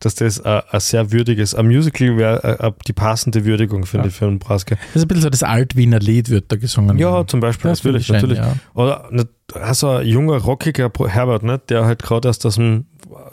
[0.00, 4.08] dass das ein sehr würdiges, ein Musical wäre die passende Würdigung, finde Ja.
[4.08, 4.74] ich, für einen Prohaska.
[4.74, 6.98] Das ist ein bisschen so das Alt-Wiener Lied wird da gesungen.
[6.98, 8.38] Ja, zum Beispiel, das natürlich, schön, natürlich.
[8.38, 8.54] Ja.
[8.74, 9.08] Oder
[9.54, 12.86] also ein junger, rockiger Herbert, ne, der halt gerade erst aus dem,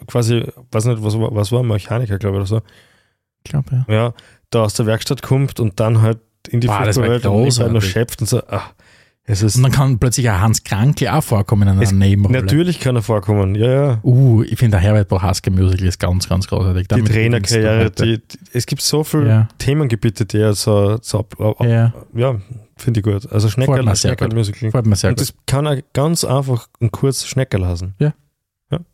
[0.08, 2.62] quasi, weiß nicht, was, war- was war, Mechaniker, glaube ich, oder so,
[3.43, 3.93] Ich glaube, ja.
[3.93, 4.13] ja,
[4.49, 8.21] da aus der Werkstatt kommt und dann halt in die Fußballwelt und nebenbei noch schöpft
[8.21, 8.73] und so, ach,
[9.30, 12.41] Es ist Und dann kann plötzlich auch Hans Krankel auch vorkommen in einer Nebenrolle.
[12.41, 13.56] natürlich kann er vorkommen.
[13.56, 13.99] Ja, ja.
[14.03, 16.84] Uh, ich finde der Herbert Bohaske Musical ist ganz, ganz großartig.
[16.84, 18.06] Die Damit Trainerkarriere, du heute.
[18.06, 19.47] die, die, es gibt so viele Ja.
[19.58, 22.36] Themengebiete, die er so, so ab, ab, Ja, ja,
[22.77, 23.31] finde ich gut.
[23.31, 24.37] Also Freut Schneckerl, mich sehr Schneckerl gut.
[24.37, 24.61] Musical.
[24.69, 25.27] gefällt mir sehr Und gut.
[25.29, 27.93] das kann er ganz einfach und kurz Schneckerl lassen.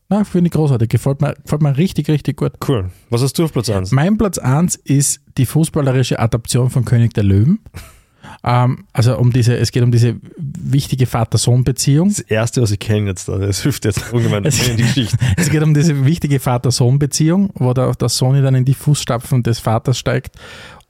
[0.10, 0.90] Na, finde ich großartig.
[0.90, 2.52] Gefällt mir, gefällt mir richtig, richtig gut.
[2.68, 2.92] Cool.
[3.10, 3.92] Was hast du auf Platz 1?
[3.92, 7.60] Mein Platz 1 ist die fußballerische Adaption von König der Löwen.
[8.44, 12.10] ähm, also um diese, es geht um diese wichtige Vater-Sohn-Beziehung.
[12.10, 15.18] Das erste, was ich kenne jetzt da, das hilft jetzt ungemein Es- in die Geschichte.
[15.36, 19.58] Es geht um diese wichtige Vater-Sohn-Beziehung, wo der, der Sohn dann in die Fußstapfen des
[19.60, 20.36] Vaters steigt.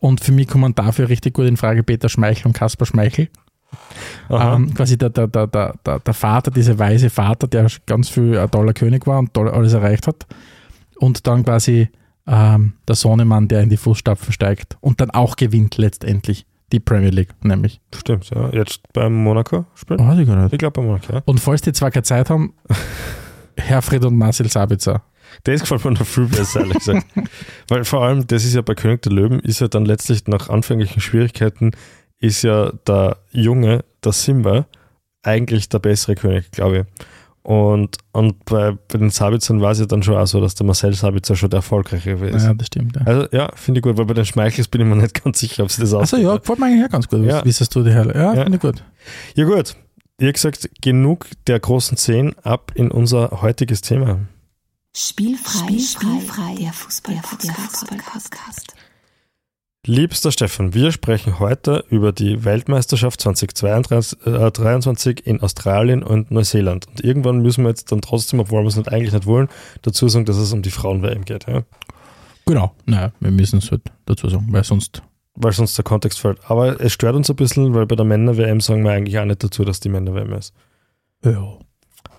[0.04, 3.30] Und für mich kommen dafür richtig gut in Frage Peter Schmeichel und Kaspar Schmeichel.
[4.30, 8.52] Ähm, quasi der, der, der, der, der Vater, dieser weise Vater, der ganz viel ein
[8.52, 10.28] toller König war und toll alles erreicht hat.
[10.98, 11.88] Und dann quasi
[12.28, 17.12] ähm, der Sohnemann, der in die Fußstapfen steigt und dann auch gewinnt letztendlich die Premier
[17.12, 17.80] League, nämlich.
[17.96, 18.50] Stimmt, ja.
[18.50, 20.02] Jetzt beim Monaco spielen?
[20.02, 20.52] Oh, ich.
[20.52, 21.22] Ich glaube beim Monaco, ja.
[21.24, 22.54] Und falls die zwei keine Zeit haben,
[23.58, 25.02] Herfried und Marcel Sabitzer.
[25.43, 27.06] Das gefällt mir noch viel besser, ehrlich gesagt.
[27.67, 30.50] Weil vor allem, das ist ja bei König der Löwen, ist ja dann letztlich nach
[30.50, 31.72] anfänglichen Schwierigkeiten,
[32.19, 34.65] ist ja der Junge, der Simba,
[35.24, 37.06] eigentlich der bessere König, glaube ich.
[37.46, 40.65] Und, und bei, bei den Sabitzern war es ja dann schon auch so, dass der
[40.65, 42.43] Marcel Sabitzer schon der erfolgreiche ist.
[42.46, 42.96] Ja, das stimmt.
[42.96, 43.02] Ja.
[43.06, 45.63] Also ja, finde ich gut, weil bei den Schmeichels bin ich mir nicht ganz sicher,
[45.63, 46.24] ob sie das Achso, ausgeht.
[46.24, 47.26] ja, gefällt mir eigentlich auch ganz gut.
[47.26, 47.43] Ja.
[47.43, 48.15] Wie siehst du die Herr?
[48.15, 48.43] Ja, Ja.
[48.43, 48.82] finde ich gut.
[49.36, 49.76] Ja gut,
[50.22, 54.19] ihr habt gesagt, genug der großen Zehn ab in unser heutiges Thema.
[54.95, 58.75] Spielfrei, spielfrei, der Fußball, Fußball-Podcast.
[59.88, 66.88] Liebster Stefan, wir sprechen heute über die Weltmeisterschaft 2023 in Australien und Neuseeland.
[66.88, 69.49] Und irgendwann müssen wir jetzt dann trotzdem, obwohl wir es nicht eigentlich nicht wollen,
[69.82, 71.47] dazu sagen, dass es um die Frauen-WM geht.
[71.47, 71.63] Ja?
[72.45, 75.01] Genau, naja, wir müssen es halt dazu sagen, weil sonst.
[75.34, 76.38] Weil sonst der Kontext fällt.
[76.51, 79.43] Aber es stört uns ein bisschen, weil bei der Männer-WM sagen wir eigentlich auch nicht
[79.43, 80.53] dazu, dass die Männer-WM ist.
[81.25, 81.58] Ja.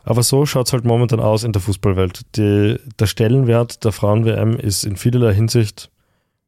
[0.05, 2.37] Aber so schaut es halt momentan aus in der Fußballwelt.
[2.37, 5.90] Die, der Stellenwert der Frauen-WM ist in vielerlei Hinsicht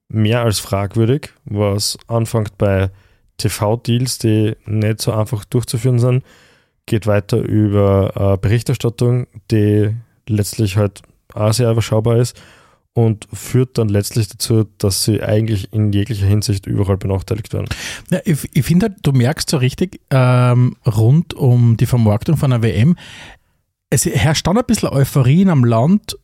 [0.09, 2.91] mehr als fragwürdig, was anfängt bei
[3.39, 6.25] TV-Deals, die nicht so einfach durchzuführen sind,
[6.87, 9.95] geht weiter über äh, Berichterstattung, die
[10.29, 11.03] letztlich halt
[11.35, 12.41] auch sehr überschaubar ist
[12.97, 17.67] und führt dann letztlich dazu, dass sie eigentlich in jeglicher Hinsicht überall benachteiligt werden.
[18.11, 22.55] Ja, ich ich finde, halt, du merkst so richtig ähm, rund um die Vermarktung von
[22.55, 22.97] einer WM,
[23.91, 26.17] es herrscht dann ein bisschen Euphorie in einem Land,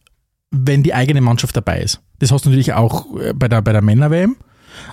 [0.50, 2.00] wenn die eigene Mannschaft dabei ist.
[2.20, 4.36] Das hast du natürlich auch äh, bei der, bei der Männer-WM.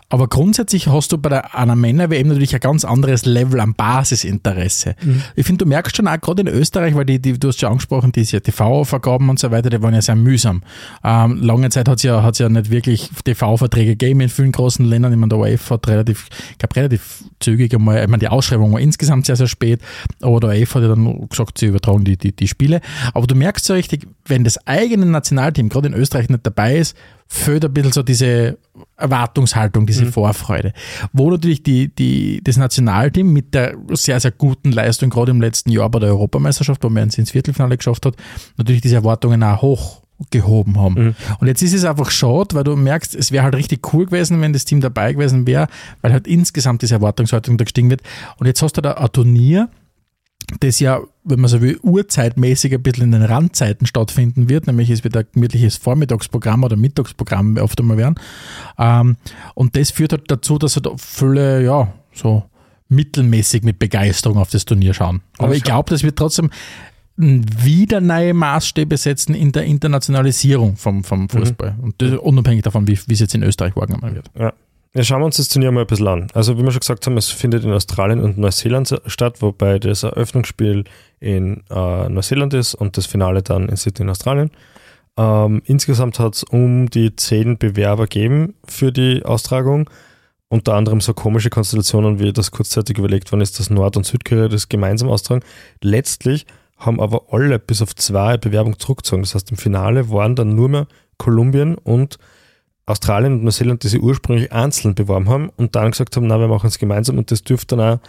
[0.10, 4.96] Aber grundsätzlich hast du bei der, einer Männer-WM natürlich ein ganz anderes Level an Basisinteresse.
[5.36, 7.70] Ich finde, du merkst schon auch gerade in Österreich, weil die, die, du hast ja
[7.70, 10.64] angesprochen, diese TV-Vergaben und so weiter, die waren ja sehr mühsam.
[11.04, 14.84] Ähm, lange Zeit hat es ja, hat's ja nicht wirklich TV-Verträge gegeben in vielen großen
[14.86, 15.12] Ländern.
[15.14, 18.74] Ich meine, der UEFA hat relativ, ich glaube, relativ zügig einmal, ich meine, die Ausschreibung
[18.74, 19.82] war insgesamt sehr, sehr spät,
[20.22, 22.82] aber der UEFA hat ja dann gesagt, sie übertragen die, die, die Spiele.
[23.14, 26.96] Aber du merkst so richtig, wenn das eigene Nationalteam gerade in Österreich nicht dabei ist,
[27.32, 28.58] fehlt ein bisschen so diese
[28.98, 30.74] Erwartungshaltung, diese Vorfreude.
[31.14, 35.70] Wo natürlich die, die, das Nationalteam mit der sehr, sehr guten Leistung, gerade im letzten
[35.70, 38.16] Jahr bei der Europameisterschaft, wo man es ins Viertelfinale geschafft hat,
[38.58, 41.16] natürlich diese Erwartungen auch hoch gehoben haben.
[41.40, 44.42] Und jetzt ist es einfach schade, weil du merkst, es wäre halt richtig cool gewesen,
[44.42, 45.68] wenn das Team dabei gewesen wäre,
[46.02, 48.02] weil halt insgesamt diese Erwartungshaltung da gestiegen wird.
[48.38, 49.70] Und jetzt hast du da ein Turnier,
[50.60, 54.90] das ja, wenn man so will, urzeitmäßig ein bisschen in den Randzeiten stattfinden wird, nämlich
[54.90, 58.16] es wird ein gemütliches Vormittagsprogramm oder Mittagsprogramm oft einmal werden.
[58.78, 59.18] Ähm,
[59.54, 62.44] und das führt halt dazu, dass halt viele, ja, so
[62.90, 65.22] mittelmäßig mit Begeisterung auf das Turnier schauen.
[65.38, 66.50] Aber ich glaube, das wird trotzdem
[67.16, 71.76] wieder neue Maßstäbe setzen in der Internationalisierung vom, vom Fußball.
[71.82, 74.32] Und das, unabhängig davon, wie wie es jetzt in Österreich wahrgenommen wird.
[74.40, 74.54] Ja.
[74.96, 76.28] Ja, schauen wir uns das Turnier mal ein bisschen an.
[76.34, 80.02] Also, wie wir schon gesagt haben, es findet in Australien und Neuseeland statt, wobei das
[80.02, 80.86] Eröffnungsspiel
[81.20, 84.50] in äh, Neuseeland ist und das Finale dann in Sydney in Australien.
[85.16, 89.88] Ähm, insgesamt hat es um die zehn Bewerber gegeben für die Austragung.
[90.48, 94.48] Unter anderem so komische Konstellationen, wie das kurzzeitig überlegt worden ist, dass Nord- und Südkorea
[94.48, 95.44] das gemeinsam austragen.
[95.84, 96.48] Letztlich
[96.78, 99.22] haben aber alle bis auf zwei Bewerbungen zurückgezogen.
[99.22, 102.18] Das heißt, im Finale waren dann nur mehr Kolumbien und
[102.90, 106.48] Australien und Neuseeland, die sie ursprünglich einzeln beworben haben und dann gesagt haben, na, wir
[106.48, 108.00] machen es gemeinsam und das dürfte dann auch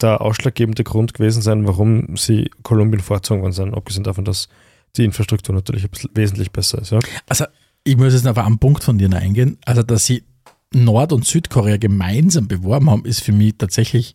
[0.00, 4.48] der ausschlaggebende Grund gewesen sein, warum sie Kolumbien vorgezogen worden sind, abgesehen davon, dass
[4.96, 6.90] die Infrastruktur natürlich wesentlich besser ist.
[6.90, 7.00] Ja.
[7.28, 7.44] Also,
[7.84, 9.58] ich muss jetzt auf einen Punkt von dir eingehen.
[9.64, 10.24] Also, dass sie
[10.72, 14.14] Nord- und Südkorea gemeinsam beworben haben, ist für mich tatsächlich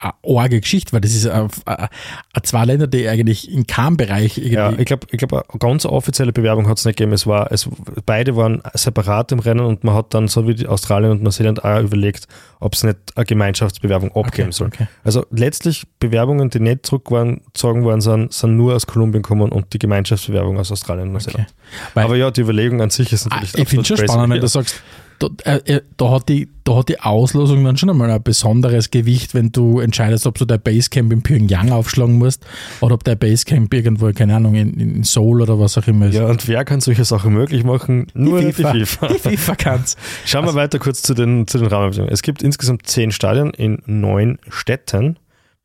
[0.00, 1.88] eine arge Geschichte, weil das ist a, a,
[2.32, 4.36] a zwei Länder, die eigentlich in keinem Bereich.
[4.36, 7.12] Ja, ich glaube, ich glaub, eine ganz offizielle Bewerbung hat es nicht gegeben.
[7.12, 7.68] Es war, es,
[8.06, 11.64] beide waren separat im Rennen und man hat dann, so wie die Australien und Neuseeland,
[11.64, 12.28] auch überlegt,
[12.60, 14.66] ob es nicht eine Gemeinschaftsbewerbung abgeben Okay, soll.
[14.68, 14.86] okay.
[15.02, 19.78] Also letztlich Bewerbungen, die nicht zurückgezogen worden sind, sind nur aus Kolumbien gekommen und die
[19.80, 21.52] Gemeinschaftsbewerbung aus Australien und Neuseeland.
[21.94, 24.12] Weil- Aber ja, die Überlegung an sich ist Ah, natürlich ich finde schon crazy.
[24.12, 24.80] spannend, wenn du sagst,
[25.18, 28.90] da, äh, äh, da, hat die, da hat die Auslosung dann schon einmal ein besonderes
[28.90, 32.46] Gewicht, wenn du entscheidest, ob du dein Basecamp in Pyongyang aufschlagen musst
[32.80, 36.14] oder ob dein Basecamp irgendwo, keine Ahnung, in, in Seoul oder was auch immer ist.
[36.14, 38.06] Ja, und wer kann solche Sachen möglich machen?
[38.14, 39.08] Nur die FIFA.
[39.08, 39.96] Die FIFA kann's.
[40.24, 42.12] Schauen wir weiter kurz zu den, zu den Rahmenbedingungen.
[42.12, 45.18] Es gibt insgesamt zehn Stadien in neun Städten,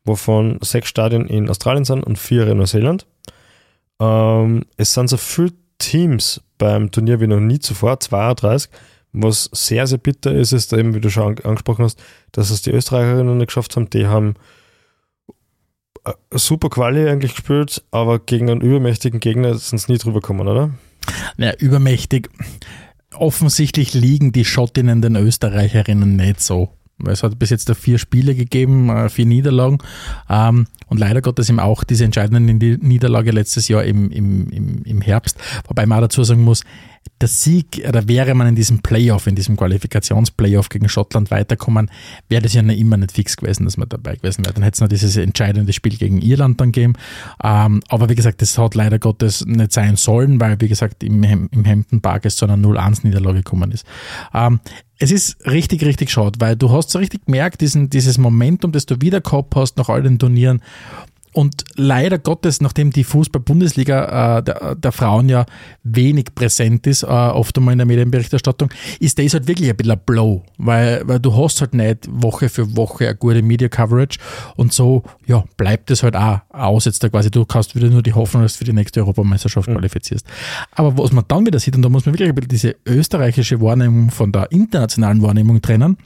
[0.04, 3.06] wovon sechs Stadien in Australien sind und vier in Neuseeland.
[4.00, 8.70] Ähm, es sind so viele Teams beim Turnier wie noch nie zuvor, 32.
[9.16, 12.62] Was sehr, sehr bitter ist, ist eben, wie du schon an- angesprochen hast, dass es
[12.62, 13.88] die Österreicherinnen nicht geschafft haben.
[13.90, 14.34] Die haben
[16.04, 20.48] äh, super Quali eigentlich gespielt, aber gegen einen übermächtigen Gegner sind es nie drüber gekommen,
[20.48, 20.70] oder?
[21.36, 22.28] Ja, übermächtig.
[23.14, 26.70] Offensichtlich liegen die Schottinnen den Österreicherinnen nicht so.
[27.06, 29.78] Es hat bis jetzt da vier Spiele gegeben, äh, vier Niederlagen.
[30.28, 35.38] Ähm, und leider Gottes eben auch diese entscheidende Niederlage letztes Jahr im, im, im Herbst.
[35.68, 36.64] Wobei man auch dazu sagen muss,
[37.20, 41.90] der Sieg, da wäre man in diesem Playoff, in diesem Qualifikationsplayoff gegen Schottland weiterkommen,
[42.28, 44.54] wäre das ja noch immer nicht fix gewesen, dass man dabei gewesen wäre.
[44.54, 46.94] Dann hätte es noch dieses entscheidende Spiel gegen Irland dann gegeben.
[47.42, 51.22] Ähm, aber wie gesagt, das hat leider Gottes nicht sein sollen, weil, wie gesagt, im,
[51.22, 53.86] im Hampton Park es zu einer 0-1-Niederlage gekommen ist.
[54.34, 54.60] Ähm,
[54.98, 58.86] es ist richtig, richtig schade, weil du hast so richtig gemerkt, diesen, dieses Momentum, das
[58.86, 60.62] du wieder gehabt hast nach all den Turnieren.
[61.34, 65.46] Und leider Gottes, nachdem die Fußball-Bundesliga äh, der, der Frauen ja
[65.82, 68.70] wenig präsent ist, äh, oft einmal in der Medienberichterstattung,
[69.00, 72.48] ist das halt wirklich ein bisschen ein Blow, weil, weil du hast halt nicht Woche
[72.48, 74.20] für Woche eine gute Media-Coverage
[74.54, 77.32] und so, ja, bleibt es halt auch aus jetzt da quasi.
[77.32, 80.24] Du kannst wieder nur die Hoffnung, dass du für die nächste Europameisterschaft qualifizierst.
[80.72, 83.60] Aber was man dann wieder sieht, und da muss man wirklich ein bisschen diese österreichische
[83.60, 85.96] Wahrnehmung von der internationalen Wahrnehmung trennen,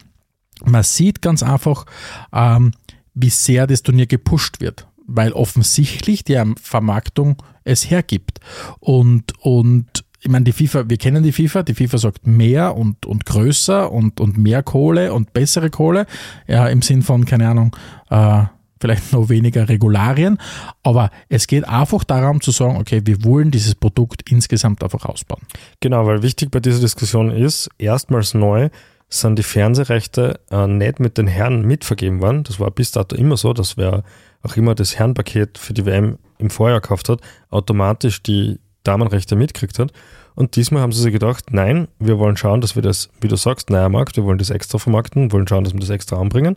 [0.64, 1.84] man sieht ganz einfach,
[2.32, 2.72] ähm,
[3.14, 8.38] wie sehr das Turnier gepusht wird, weil offensichtlich die Vermarktung es hergibt.
[8.78, 13.06] Und, und ich meine, die FIFA, wir kennen die FIFA, die FIFA sagt mehr und,
[13.06, 16.06] und größer und, und mehr Kohle und bessere Kohle,
[16.46, 17.74] ja, im Sinn von, keine Ahnung,
[18.10, 18.44] äh,
[18.80, 20.38] vielleicht noch weniger Regularien,
[20.82, 25.42] aber es geht einfach darum zu sagen, okay, wir wollen dieses Produkt insgesamt einfach ausbauen.
[25.80, 28.68] Genau, weil wichtig bei dieser Diskussion ist, erstmals neu
[29.08, 32.44] sind die Fernsehrechte äh, nicht mit den Herren mitvergeben worden.
[32.44, 34.04] Das war bis dato immer so, dass wer
[34.42, 37.20] auch immer das Herrenpaket für die WM im Vorjahr gekauft hat,
[37.50, 39.92] automatisch die Damenrechte mitkriegt hat.
[40.34, 43.36] Und diesmal haben sie sich gedacht, nein, wir wollen schauen, dass wir das, wie du
[43.36, 46.56] sagst, neuer Markt, wir wollen das extra vermarkten, wollen schauen, dass wir das extra anbringen.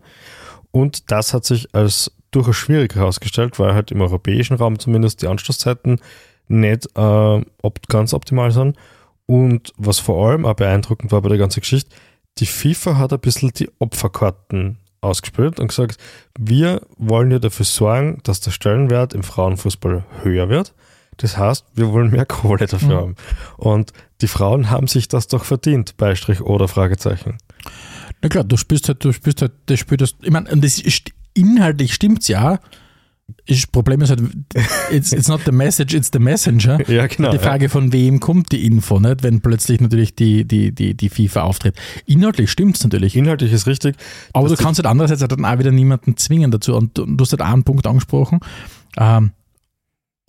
[0.70, 5.28] Und das hat sich als durchaus schwierig herausgestellt, weil halt im europäischen Raum zumindest die
[5.28, 6.00] Anschlusszeiten
[6.48, 8.78] nicht äh, op ganz optimal sind.
[9.26, 11.89] Und was vor allem auch beeindruckend war bei der ganzen Geschichte,
[12.38, 15.98] die FIFA hat ein bisschen die Opferkarten ausgespielt und gesagt,
[16.38, 20.74] wir wollen ja dafür sorgen, dass der Stellenwert im Frauenfußball höher wird.
[21.18, 23.16] Das heißt, wir wollen mehr Kohle dafür haben.
[23.58, 27.38] Und die Frauen haben sich das doch verdient, Beistrich oder Fragezeichen.
[28.22, 31.12] Na klar, du spielst halt, du spielst halt das Spiel, das, ich meine, das ist,
[31.34, 32.60] inhaltlich stimmt's ja.
[33.48, 34.22] Das Problem ist halt,
[34.91, 36.80] it's, it's not the message, it's the messenger.
[36.91, 39.24] Ja, genau, Die Frage, von wem kommt die Info, nicht?
[39.24, 41.76] wenn plötzlich natürlich die, die, die, die FIFA auftritt.
[42.06, 43.15] Inhaltlich stimmt's natürlich.
[43.15, 43.96] Inhaltlich ist richtig.
[44.34, 46.76] Aber du kannst halt andererseits halt dann auch wieder niemanden zwingen dazu.
[46.76, 48.39] Und du, du hast halt einen Punkt angesprochen.
[48.98, 49.32] Ähm,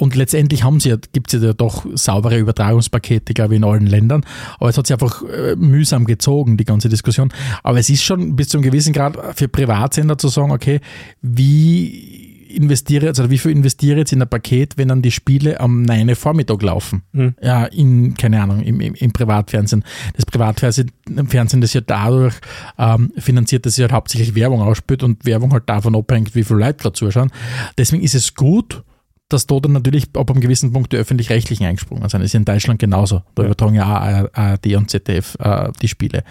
[0.03, 3.87] und letztendlich haben sie ja, gibt es ja doch saubere Übertragungspakete, glaube ich, in allen
[3.87, 4.25] Ländern.
[4.59, 7.33] Aber es hat sich einfach äh, mühsam gezogen, die ganze Diskussion.
[7.62, 10.81] Aber es ist schon bis zu einem gewissen Grad für Privatsender zu sagen, okay,
[11.21, 15.83] wie investiere oder wie viel investiere jetzt in ein Paket, wenn dann die Spiele am
[15.83, 16.15] 9.
[16.15, 17.03] Vormittag laufen?
[17.12, 17.35] Mhm.
[17.43, 19.85] Ja, in, keine Ahnung, im, im, im Privatfernsehen.
[20.15, 20.91] Das Privatfernsehen,
[21.27, 22.35] Fernsehen, das ja dadurch
[22.79, 26.61] ähm, finanziert, dass sie halt hauptsächlich Werbung ausspielt und Werbung halt davon abhängt, wie viele
[26.61, 27.31] Leute da zuschauen.
[27.79, 28.83] Deswegen ist es gut,
[29.29, 32.21] dass da dann natürlich ab einem gewissen Punkt die Öffentlich-Rechtlichen eingesprungen sind.
[32.21, 33.23] Das ist in Deutschland genauso.
[33.35, 33.47] Da Ja.
[33.47, 36.23] übertragen ja auch ARD und ZDF äh, die Spiele.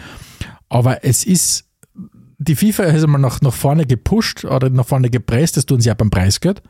[0.69, 1.65] Aber es ist,
[2.41, 5.91] die FIFA ist einmal nach, nach vorne gepusht oder nach vorne gepresst, das tun sie
[5.91, 6.61] auch beim Preisgeld.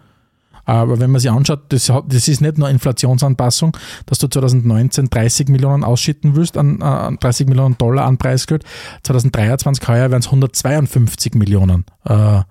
[0.65, 5.47] Aber wenn man sich anschaut, das, das ist nicht nur Inflationsanpassung, dass du 2019 30
[5.47, 8.63] Millionen ausschütten willst, an, an 30 Millionen Dollar an Preisgeld.
[9.03, 12.41] 2023 heuer werden es 152 Millionen äh,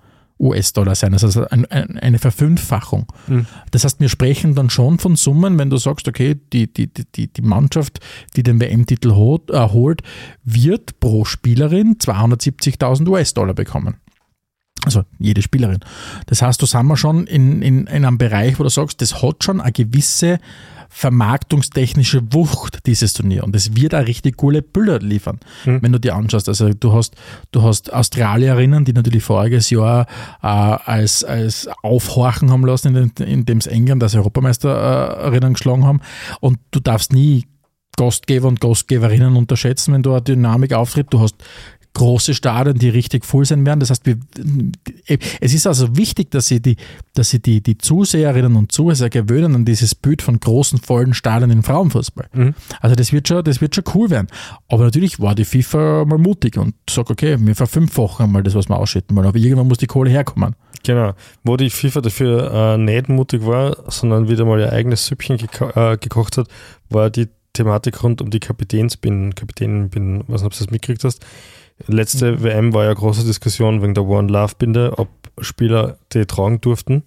[0.41, 1.11] US-Dollar sein.
[1.11, 3.05] Das heißt ein, ein, eine Verfünffachung.
[3.71, 7.05] Das heißt, wir sprechen dann schon von Summen, wenn du sagst, okay, die, die, die-
[7.15, 7.99] die, die Mannschaft,
[8.35, 10.01] die den WM-Titel holt, äh, holt,
[10.43, 13.95] wird pro Spielerin 270.000 US-Dollar bekommen.
[14.83, 15.79] Also jede Spielerin.
[16.25, 19.21] Das heißt, du sind wir schon in, in, in einem Bereich, wo du sagst, das
[19.21, 20.39] hat schon eine gewisse
[20.93, 23.45] vermarktungstechnische Wucht, dieses Turnier.
[23.45, 25.81] Und es wird auch richtig coole Bilder liefern, mhm.
[25.81, 26.49] wenn du dir anschaust.
[26.49, 27.15] Also du hast,
[27.51, 30.05] du hast Australierinnen, die natürlich voriges Jahr
[30.43, 36.01] äh, als, als Aufhorchen haben lassen, in, in dem es England als Europameisterinnen geschlagen haben.
[36.41, 37.45] Und du darfst nie
[37.95, 41.07] Gastgeber und Gastgeberinnen unterschätzen, wenn du eine Dynamik auftritt.
[41.09, 41.35] Du hast
[41.93, 43.79] große Stadien, die richtig voll sein werden.
[43.79, 44.17] Das heißt, wir,
[45.39, 46.77] es ist also wichtig, dass sie, die,
[47.13, 51.51] dass sie die, die Zuseherinnen und Zuseher gewöhnen an dieses Bild von großen, vollen Stadien
[51.51, 52.27] im Frauenfußball.
[52.33, 52.53] Mhm.
[52.79, 54.27] Also das wird, schon, das wird schon cool werden.
[54.69, 58.69] Aber natürlich war die FIFA mal mutig und sagt, okay, wir verfünffachen einmal das, was
[58.69, 59.27] wir ausschütten wollen.
[59.27, 60.55] Aber irgendwann muss die Kohle herkommen.
[60.83, 61.13] Genau.
[61.43, 65.69] Wo die FIFA dafür äh, nicht mutig war, sondern wieder mal ihr eigenes Süppchen geko
[65.75, 66.47] äh, gekocht hat,
[66.89, 71.25] war die Thematik rund um die Kapitänsbinden, Kapitäninnenbinden, was ob du das mitgekriegt hast.
[71.87, 72.43] Letzte mhm.
[72.43, 77.03] WM war ja große Diskussion wegen der One Love Binde, ob Spieler die tragen durften.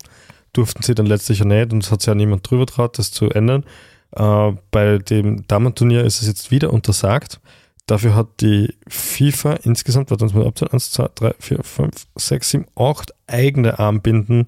[0.52, 3.10] Durften sie dann letztlich ja nicht und es hat sich ja niemand drüber traut, das
[3.10, 3.64] zu ändern.
[4.12, 7.40] Äh, bei dem Damenturnier ist es jetzt wieder untersagt.
[7.86, 12.50] Dafür hat die FIFA insgesamt, warte uns mal abzählen, 1, 2, 3, 4, 5, 6,
[12.50, 14.46] 7, 8 eigene Armbinden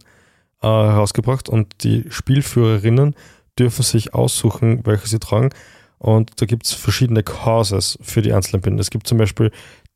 [0.62, 3.14] äh, herausgebracht und die Spielführerinnen
[3.58, 5.50] dürfen sich aussuchen, welche sie tragen.
[5.98, 8.80] Und da gibt es verschiedene Causes für die einzelnen Binden.
[8.80, 9.50] Es gibt zum Beispiel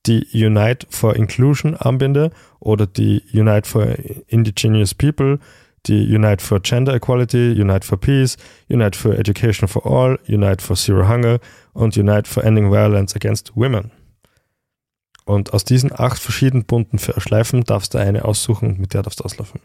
[0.07, 3.87] die Unite for Inclusion Armbinde oder die Unite for
[4.29, 5.39] Indigenous People,
[5.87, 8.37] die Unite for Gender Equality, Unite for Peace,
[8.69, 11.39] Unite for Education for All, Unite for Zero Hunger
[11.73, 13.91] und Unite for Ending Violence Against Women.
[15.25, 19.21] Und aus diesen acht verschiedenen bunten Schleifen darfst du eine aussuchen und mit der darfst
[19.21, 19.61] du auslaufen.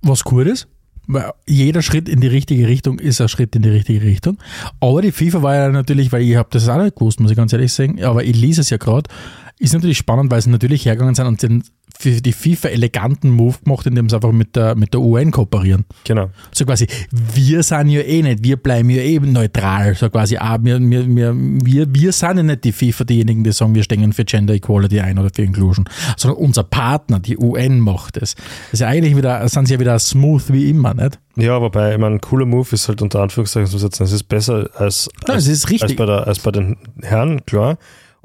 [0.00, 0.68] Was cool ist,
[1.08, 4.38] weil jeder Schritt in die richtige Richtung ist ein Schritt in die richtige Richtung.
[4.78, 7.36] Aber die FIFA war ja natürlich, weil ich habe das auch nicht gewusst, muss ich
[7.36, 9.10] ganz ehrlich sagen, aber ich lese es ja gerade,
[9.58, 11.64] ist natürlich spannend, weil sie natürlich hergegangen sind und den
[11.98, 15.84] für die FIFA eleganten Move gemacht, indem sie einfach mit der, mit der UN kooperieren.
[16.04, 16.30] Genau.
[16.52, 19.96] So quasi, wir sind ja eh nicht, wir bleiben ja eh neutral.
[19.96, 23.50] So quasi, ah, wir, wir, wir, wir, wir sind ja nicht die FIFA, diejenigen, die
[23.50, 27.80] sagen, wir stehen für Gender Equality ein oder für Inclusion, sondern unser Partner, die UN,
[27.80, 28.34] macht es.
[28.36, 31.18] Das ist ja eigentlich wieder, sind sie ja wieder smooth wie immer, nicht?
[31.36, 34.24] Ja, wobei, ich meine, ein cooler Move ist halt unter Anführungszeichen zu setzen, es ist
[34.24, 35.90] besser als, Nein, als, es ist richtig.
[35.90, 37.78] als, bei der, als bei den Herren, klar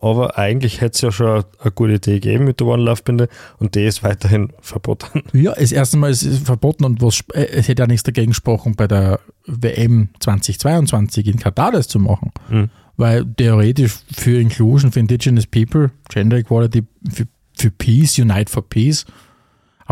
[0.03, 3.29] aber eigentlich hätte es ja schon eine gute Idee gegeben mit der One Love Binde
[3.57, 5.23] und die ist weiterhin verboten.
[5.33, 8.31] Ja, das erste Mal ist es verboten und was, äh, es hätte ja nichts dagegen
[8.31, 12.31] gesprochen, bei der WM 2022 in Katar das zu machen.
[12.49, 12.69] Mhm.
[12.97, 17.25] Weil theoretisch für Inclusion, für Indigenous People, Gender Equality, für,
[17.57, 19.05] für Peace, Unite for Peace,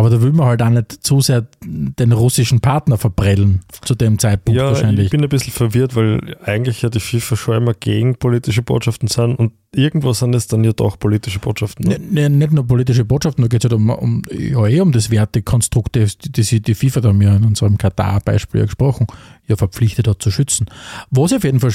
[0.01, 4.17] aber da will man halt auch nicht zu sehr den russischen Partner verbrellen zu dem
[4.17, 5.05] Zeitpunkt ja, wahrscheinlich.
[5.05, 9.09] Ich bin ein bisschen verwirrt, weil eigentlich ja die FIFA schon immer gegen politische Botschaften
[9.09, 11.87] sind und irgendwo sind es dann ja doch politische Botschaften.
[11.87, 11.99] Ne?
[11.99, 15.11] Ne, nicht nur politische Botschaften, da geht es halt um, um, ja, eh um das
[15.11, 19.05] Wertekonstrukt, das die, die FIFA da haben ja in unserem Katar-Beispiel ja gesprochen,
[19.47, 20.65] ja verpflichtet hat zu schützen.
[21.11, 21.73] Was ich auf jeden Fall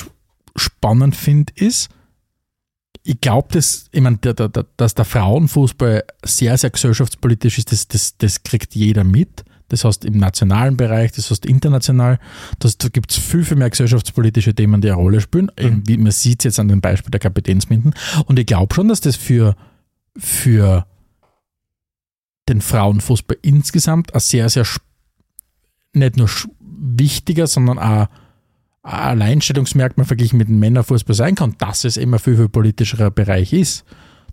[0.56, 1.90] spannend finde, ist,
[3.02, 4.18] ich glaube, dass, ich mein,
[4.76, 9.44] dass der Frauenfußball sehr, sehr gesellschaftspolitisch ist, das, das, das kriegt jeder mit.
[9.68, 12.20] Das heißt im nationalen Bereich, das heißt international.
[12.61, 15.50] Das, da gibt es viel, viel mehr gesellschaftspolitische Themen, die eine Rolle spielen.
[15.61, 15.82] Mhm.
[15.87, 17.94] Wie man sieht es jetzt an dem Beispiel der Kapitänsbinden.
[18.26, 19.56] Und ich glaube schon, dass das für,
[20.16, 20.87] für
[22.48, 24.66] den Frauenfußball insgesamt ein sehr, sehr
[25.92, 26.30] nicht nur
[26.61, 28.06] wichtiger, sondern auch
[28.87, 33.85] Alleinstellungsmerkmal verglichen mit dem Männerfußball sein kann, dass es immer viel, viel politischerer Bereich ist,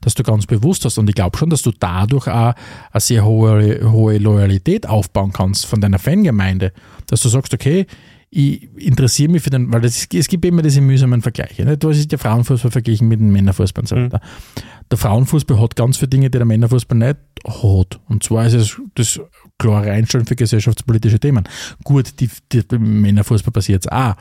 [0.02, 0.98] dass du ganz bewusst hast.
[0.98, 2.54] Und ich glaube schon, dass du dadurch auch
[2.92, 6.72] eine sehr hohe, hohe Loyalität aufbauen kannst von deiner Fangemeinde,
[7.08, 7.88] dass du sagst, okay,
[8.36, 11.66] ich interessiere mich für den, weil das, es gibt immer diese mühsamen Vergleiche.
[11.66, 11.78] Ne?
[11.78, 14.18] Du hast der Frauenfußball verglichen mit dem Männerfußball und so weiter.
[14.18, 14.62] Mhm.
[14.90, 18.00] Der Frauenfußball hat ganz viele Dinge, die der Männerfußball nicht hat.
[18.10, 19.20] Und zwar ist es das
[19.60, 21.48] klare Einstellen für gesellschaftspolitische Themen.
[21.84, 24.16] Gut, die, die Männerfußball passiert es auch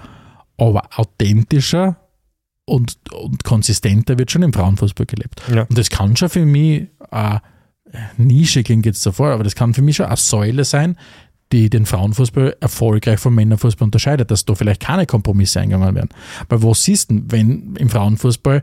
[0.69, 1.97] aber authentischer
[2.65, 5.43] und, und konsistenter wird schon im Frauenfußball gelebt.
[5.53, 5.63] Ja.
[5.63, 7.43] Und das kann schon für mich eine
[8.17, 10.97] Nische klingt jetzt davor, aber das kann für mich schon eine Säule sein,
[11.53, 16.09] die den Frauenfußball erfolgreich vom Männerfußball unterscheidet, dass da vielleicht keine Kompromisse eingegangen werden.
[16.49, 18.63] Weil was siehst du, wenn im Frauenfußball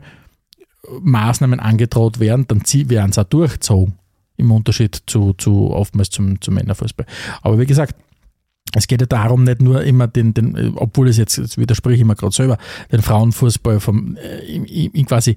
[1.00, 3.94] Maßnahmen angedroht werden, dann werden sie auch durchgezogen.
[4.36, 7.06] Im Unterschied zu, zu oftmals zum, zum Männerfußball.
[7.42, 7.94] Aber wie gesagt,
[8.74, 12.04] es geht ja darum, nicht nur immer den, den obwohl es jetzt, jetzt widerspreche ich
[12.04, 12.58] mir gerade selber,
[12.92, 15.36] den Frauenfußball vom, äh, in quasi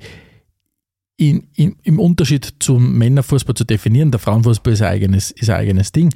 [1.18, 4.12] in, in, im Unterschied zum Männerfußball zu definieren.
[4.12, 6.14] Der Frauenfußball ist ein eigenes, ist ein eigenes Ding.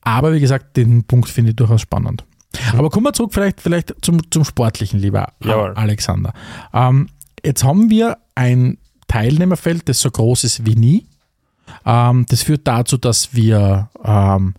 [0.00, 2.24] Aber wie gesagt, den Punkt finde ich durchaus spannend.
[2.72, 2.78] Mhm.
[2.78, 5.74] Aber kommen wir zurück vielleicht, vielleicht zum, zum Sportlichen, lieber Jawohl.
[5.74, 6.32] Alexander.
[6.72, 7.08] Ähm,
[7.44, 11.06] jetzt haben wir ein Teilnehmerfeld, das so groß ist wie nie.
[11.84, 14.54] Ähm, das führt dazu, dass wir ähm,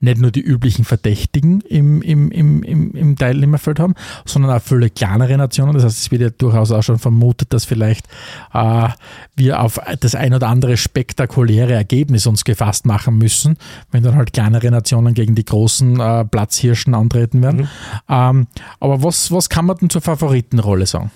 [0.00, 3.94] nicht nur die üblichen Verdächtigen im, im, im, im, im Teilnehmerfeld haben,
[4.24, 5.74] sondern auch viele kleinere Nationen.
[5.74, 8.06] Das heißt, es wird ja durchaus auch schon vermutet, dass vielleicht
[8.52, 8.88] äh,
[9.36, 13.56] wir auf das ein oder andere spektakuläre Ergebnis uns gefasst machen müssen,
[13.90, 17.60] wenn dann halt kleinere Nationen gegen die großen äh, Platzhirschen antreten werden.
[17.60, 17.68] Mhm.
[18.08, 18.46] Ähm,
[18.80, 21.10] aber was, was kann man denn zur Favoritenrolle sagen?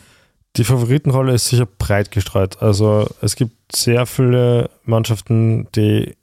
[0.56, 2.60] Die Favoritenrolle ist sicher breit gestreut.
[2.60, 6.16] Also es gibt sehr viele Mannschaften, die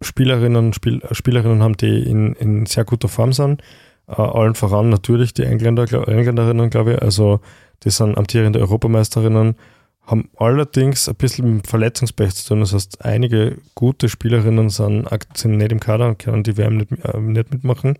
[0.00, 3.62] Spielerinnen, Spiel, Spielerinnen haben, die in, in sehr guter Form sind.
[4.08, 7.02] Äh, allen voran natürlich die Engländer, glaub, Engländerinnen, glaube ich.
[7.02, 7.40] Also
[7.84, 9.56] die sind amtierende Europameisterinnen,
[10.02, 12.60] haben allerdings ein bisschen mit Verletzungspech zu tun.
[12.60, 16.92] Das heißt, einige gute Spielerinnen sind, sind nicht im Kader und können die WM nicht,
[17.04, 17.98] äh, nicht mitmachen.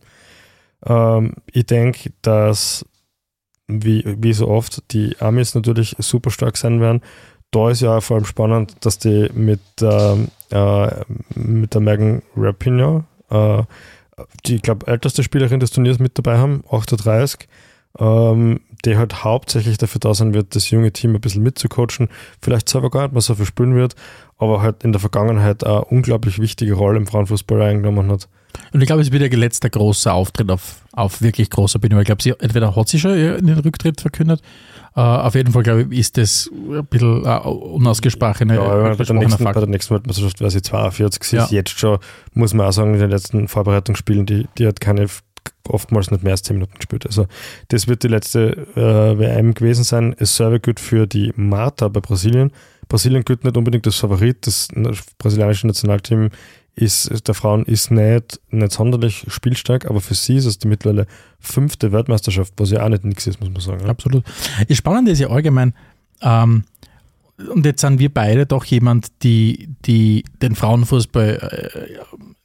[0.87, 2.85] Ähm, ich denke, dass
[3.69, 7.03] wie, wie so oft die Amis natürlich super stark sein werden
[7.51, 10.91] da ist ja vor allem spannend, dass die mit, ähm, äh,
[11.35, 13.63] mit der Megan Rapinoe, äh,
[14.47, 17.49] die, ich glaube, älteste Spielerin des Turniers mit dabei haben, 38,
[17.99, 22.09] ähm, die halt hauptsächlich dafür da sein wird, das junge Team ein bisschen mitzucoachen,
[22.41, 23.95] vielleicht selber gar nicht mehr so viel spielen wird,
[24.39, 28.29] aber halt in der Vergangenheit eine unglaublich wichtige Rolle im Frauenfußball eingenommen hat.
[28.73, 32.01] Und ich glaube, es wird ihr letzter großer Auftritt auf, auf wirklich großer Bühne.
[32.01, 34.43] Ich glaube, sie entweder hat sie schon ihren Rücktritt verkündet
[34.97, 38.57] Uh, auf jeden Fall, glaube ich, ist das ein bisschen uh, unausgesprochene.
[38.57, 41.23] Ja, bei, der nächsten, bei der nächsten Weltmeisterschaft wäre sie 42.
[41.23, 41.45] Sie ja.
[41.45, 41.99] ist jetzt schon,
[42.35, 45.07] muss man auch sagen, in den letzten Vorbereitungsspielen, die, die hat keine
[45.69, 47.07] oftmals nicht mehr als 10 Minuten gespielt.
[47.07, 47.27] Also
[47.69, 50.15] das wird die letzte äh, WM gewesen sein.
[50.19, 52.51] Es serve gut für die Marta bei Brasilien.
[52.89, 54.45] Brasilien gilt nicht unbedingt als Favorit.
[54.45, 54.69] Das
[55.19, 56.31] brasilianische Nationalteam
[56.75, 61.07] ist, der Frauen ist nicht, nicht sonderlich spielstark, aber für sie ist es die mittlerweile
[61.39, 63.89] fünfte Weltmeisterschaft, was ja auch nicht nichts ist, muss man sagen.
[63.89, 64.25] Absolut.
[64.69, 65.75] Das Spannende ist ja allgemein,
[66.23, 66.65] ähm,
[67.49, 71.99] und jetzt sind wir beide doch jemand, die, die den Frauenfußball äh,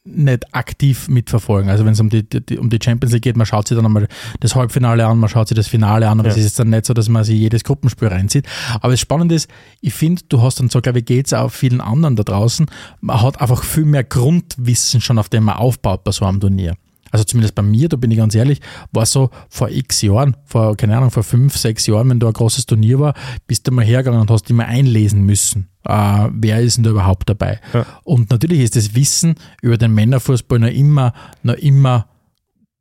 [0.06, 1.70] nicht aktiv mitverfolgen.
[1.70, 3.86] Also wenn es um die, die, um die Champions League geht, man schaut sich dann
[3.86, 4.08] einmal
[4.40, 6.36] das Halbfinale an, man schaut sich das Finale an, aber ja.
[6.36, 8.46] es ist dann nicht so, dass man sich jedes Gruppenspiel reinzieht.
[8.76, 9.50] Aber das Spannende ist,
[9.82, 12.68] ich finde, du hast dann so, glaube ich, geht es auch vielen anderen da draußen,
[13.02, 16.76] man hat einfach viel mehr Grundwissen schon, auf dem man aufbaut bei so einem Turnier
[17.16, 18.60] also zumindest bei mir, da bin ich ganz ehrlich,
[18.92, 22.34] war so vor x Jahren, vor, keine Ahnung, vor fünf, sechs Jahren, wenn da ein
[22.34, 23.14] großes Turnier war,
[23.48, 25.70] bist du mal hergegangen und hast immer einlesen müssen.
[25.88, 27.62] Uh, wer ist denn da überhaupt dabei?
[27.74, 27.86] Ja.
[28.04, 31.14] Und natürlich ist das Wissen über den Männerfußball noch immer,
[31.44, 32.08] noch immer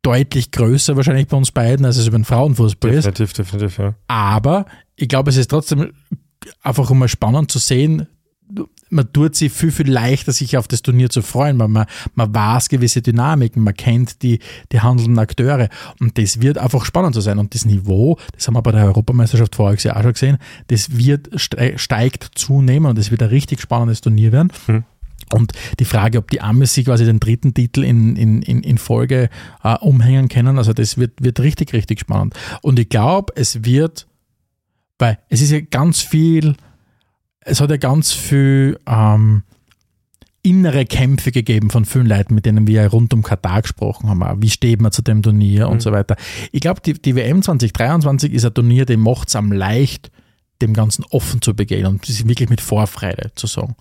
[0.03, 3.39] deutlich größer wahrscheinlich bei uns beiden, als es über den Frauenfußball definitiv, ist.
[3.39, 3.95] Definitiv, definitiv, ja.
[4.09, 4.66] Aber
[4.97, 5.93] ich glaube, es ist trotzdem
[6.62, 8.07] einfach immer spannend zu sehen,
[8.91, 12.35] man tut sich viel, viel leichter, sich auf das Turnier zu freuen, weil man, man
[12.35, 14.39] weiß gewisse Dynamiken, man kennt die,
[14.71, 15.69] die handelnden Akteure
[16.01, 17.39] und das wird einfach spannend zu sein.
[17.39, 20.39] Und das Niveau, das haben wir bei der Europameisterschaft voriges Jahr auch schon gesehen,
[20.69, 24.53] das wird steigt zunehmen und es wird ein richtig spannendes Turnier werden.
[24.67, 24.85] Mhm.
[25.33, 28.79] Und die Frage, ob die Amis sich quasi den dritten Titel in, in, in, in
[28.79, 29.31] Folge
[29.63, 32.35] äh, umhängen können, also das wird, wird richtig, richtig spannend.
[32.63, 34.07] Und ich glaube, es wird,
[34.99, 36.55] weil es ist ja ganz viel
[37.45, 39.43] es hat ja ganz viel ähm,
[40.43, 44.43] innere Kämpfe gegeben von vielen Leuten, mit denen wir rund um Katar gesprochen haben.
[44.43, 45.73] Wie steht man zu dem Turnier mhm.
[45.73, 46.17] und so weiter.
[46.53, 50.11] Ich glaube, die, die WM 2023 ist ein Turnier, der macht es am leicht,
[50.61, 53.77] dem Ganzen offen zu begehen und sich wirklich mit Vorfreude zu sagen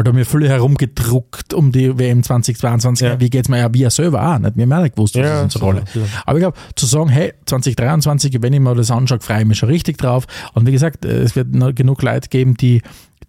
[0.00, 3.06] weil da haben wir viele herumgedruckt um die WM 2022.
[3.06, 3.20] Ja.
[3.20, 4.56] Wie geht es mir ja wir selber auch nicht?
[4.56, 5.84] Wir haben auch nicht gewusst, was ja, ist unsere Rolle.
[5.92, 6.02] Ja.
[6.24, 9.58] Aber ich glaube, zu sagen, hey, 2023, wenn ich mir das anschaue, freue ich mich
[9.58, 10.26] schon richtig drauf.
[10.54, 12.80] Und wie gesagt, es wird genug Leute geben, die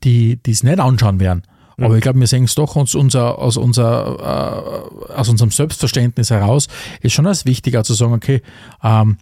[0.04, 1.44] die es nicht anschauen werden.
[1.78, 1.96] Aber mhm.
[1.96, 6.68] ich glaube, wir sehen es doch uns unser, aus, unser, äh, aus unserem Selbstverständnis heraus,
[7.02, 8.42] ist schon als wichtiger zu sagen, okay,
[8.84, 9.18] ähm,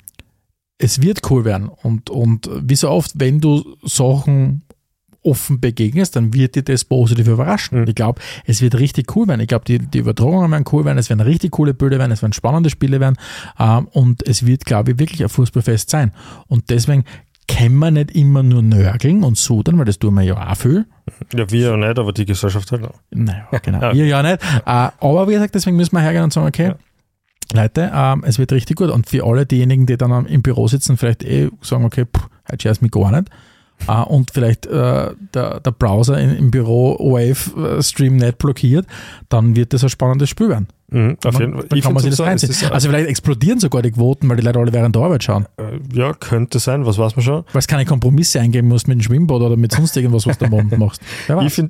[0.78, 1.68] es wird cool werden.
[1.68, 4.62] Und, und wie so oft, wenn du Sachen
[5.24, 7.82] offen begegnest, dann wird dir das positiv überraschen.
[7.82, 7.88] Mhm.
[7.88, 9.42] Ich glaube, es wird richtig cool werden.
[9.42, 12.22] Ich glaube, die, die Übertragungen werden cool werden, es werden richtig coole Bilder werden, es
[12.22, 13.18] werden spannende Spiele werden
[13.60, 16.12] ähm, und es wird, glaube ich, wirklich ein Fußballfest sein.
[16.48, 17.04] Und deswegen
[17.48, 20.86] können wir nicht immer nur nörgeln und sudern, weil das tun wir ja auch viel.
[21.34, 23.00] Ja, wir ja nicht, aber die Gesellschaft halt auch.
[23.12, 23.82] Naja, genau.
[23.82, 23.94] ja.
[23.94, 24.42] Wir ja nicht.
[24.66, 26.76] Äh, aber wie gesagt, deswegen müssen wir hergehen und sagen, okay, ja.
[27.52, 28.92] Leute, ähm, es wird richtig gut.
[28.92, 32.62] Und für alle diejenigen, die dann im Büro sitzen, vielleicht eh sagen, okay, pff, heute
[32.62, 33.32] scheiß mich gar nicht
[33.88, 38.86] äh, und vielleicht äh, der, der Browser in, im Büro Wave-Stream nicht blockiert,
[39.30, 40.68] dann wird das ein spannendes Spiel werden.
[40.92, 41.66] Mhm, auf jeden Fall.
[41.70, 42.72] Dann kann man sich das reinziehen.
[42.72, 45.46] Also vielleicht explodieren sogar die Quoten, weil die Leute alle während der Arbeit schauen.
[45.58, 47.44] Äh, ja, könnte sein, was weiß man schon.
[47.52, 50.46] Weil es keine Kompromisse eingeben musst mit dem Schwimmbad oder mit sonst irgendwas, was du
[50.46, 51.02] am Abend machst.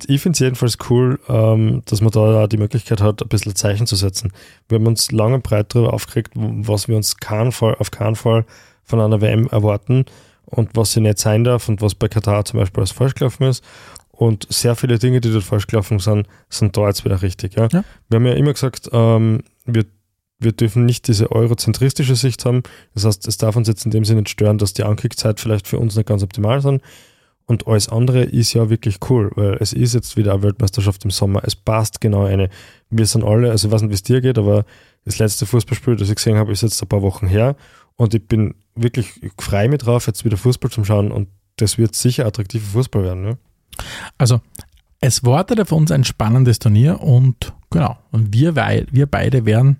[0.08, 3.86] Ich finde es jedenfalls cool, ähm, dass man da die Möglichkeit hat, ein bisschen Zeichen
[3.86, 4.32] zu setzen.
[4.68, 8.16] Wir haben uns lange und breit darüber aufgeregt, was wir uns keinen Fall, auf keinen
[8.16, 8.44] Fall
[8.84, 10.06] von einer WM erwarten
[10.50, 13.44] und was sie nicht sein darf und was bei Katar zum Beispiel als falsch gelaufen
[13.44, 13.64] ist.
[14.10, 17.54] Und sehr viele Dinge, die dort falsch gelaufen sind, sind da jetzt wieder richtig.
[17.54, 17.68] Ja?
[17.72, 17.84] Ja.
[18.08, 19.86] Wir haben ja immer gesagt, ähm, wir,
[20.38, 22.62] wir dürfen nicht diese eurozentristische Sicht haben.
[22.92, 25.66] Das heißt, es darf uns jetzt in dem Sinne nicht stören, dass die Ankickzeit vielleicht
[25.66, 26.82] für uns nicht ganz optimal sind.
[27.46, 31.10] Und alles andere ist ja wirklich cool, weil es ist jetzt wieder eine Weltmeisterschaft im
[31.10, 31.42] Sommer.
[31.44, 32.48] Es passt genau eine.
[32.90, 34.64] Wir sind alle, also ich weiß nicht, wie es dir geht, aber
[35.04, 37.56] das letzte Fußballspiel, das ich gesehen habe, ist jetzt ein paar Wochen her.
[37.96, 41.10] Und ich bin wirklich ich frei mit drauf, jetzt wieder Fußball zu schauen.
[41.12, 43.22] Und das wird sicher attraktiver Fußball werden.
[43.22, 43.38] Ne?
[44.18, 44.40] Also,
[45.00, 49.78] es wartet auf uns ein spannendes Turnier und genau, und wir, wir beide werden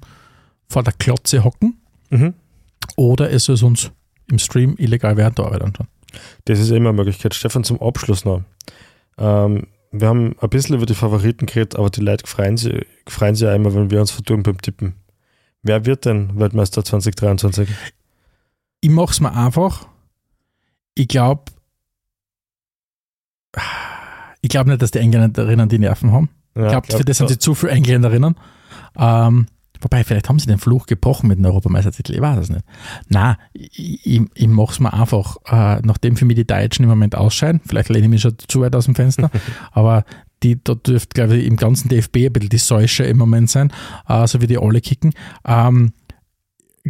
[0.68, 1.76] vor der Klotze hocken
[2.12, 2.34] Mhm.
[2.96, 3.92] oder es ist uns
[4.28, 5.86] im Stream illegal während der Arbeit anschauen.
[6.46, 7.34] Das ist immer eine Möglichkeit.
[7.34, 8.42] Stefan, zum Abschluss noch.
[9.16, 13.34] Ähm, wir haben ein bisschen über die Favoriten geredet, aber die Leute freuen sich, freuen
[13.36, 14.94] sich ja immer, wenn wir uns vertun beim Tippen.
[15.62, 17.68] Wer wird denn Weltmeister 2023?
[18.80, 19.86] Ich mache es mir einfach.
[20.94, 21.44] Ich glaube,
[24.42, 26.30] ich glaube nicht, dass die Engländerinnen die Nerven haben.
[26.54, 28.34] Ja, Ich glaube, glaub- für das sind sie zu viele Engländerinnen.
[28.96, 29.46] Ähm,
[29.80, 32.64] wobei, vielleicht haben sie den Fluch gebrochen mit dem Europameistertitel, ich weiß es nicht.
[33.08, 36.88] Na, ich, ich, ich mache es mir einfach, äh, nachdem für mich die Deutschen im
[36.88, 39.30] Moment ausscheiden, vielleicht lehne ich mich schon zu weit aus dem Fenster,
[39.72, 40.04] aber
[40.42, 43.72] die, da dürfte, glaube ich, im ganzen DFB ein bisschen die Säusche im Moment sein,
[44.08, 45.12] äh, so wie die alle kicken.
[45.44, 45.92] Ähm,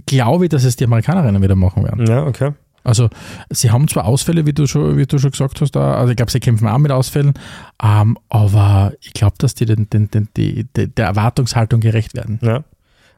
[0.06, 2.06] glaube ich, dass es die Amerikanerinnen wieder machen werden.
[2.06, 2.52] Ja, okay.
[2.82, 3.10] Also
[3.50, 6.16] sie haben zwar Ausfälle, wie du schon, wie du schon gesagt hast, da, also ich
[6.16, 7.34] glaube, sie kämpfen auch mit Ausfällen,
[7.82, 12.38] ähm, aber ich glaube, dass die, den, den, den, die, der Erwartungshaltung gerecht werden.
[12.42, 12.64] Ja.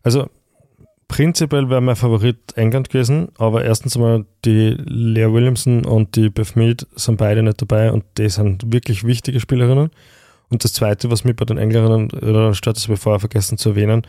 [0.02, 0.28] Also
[1.06, 6.56] prinzipiell wäre mein Favorit England gewesen, aber erstens mal die Lea Williamson und die Beth
[6.56, 9.90] Mead sind beide nicht dabei und die sind wirklich wichtige Spielerinnen.
[10.48, 13.56] Und das Zweite, was mich bei den Engländerinnen äh, stört, das habe ich vorher vergessen
[13.58, 14.02] zu erwähnen,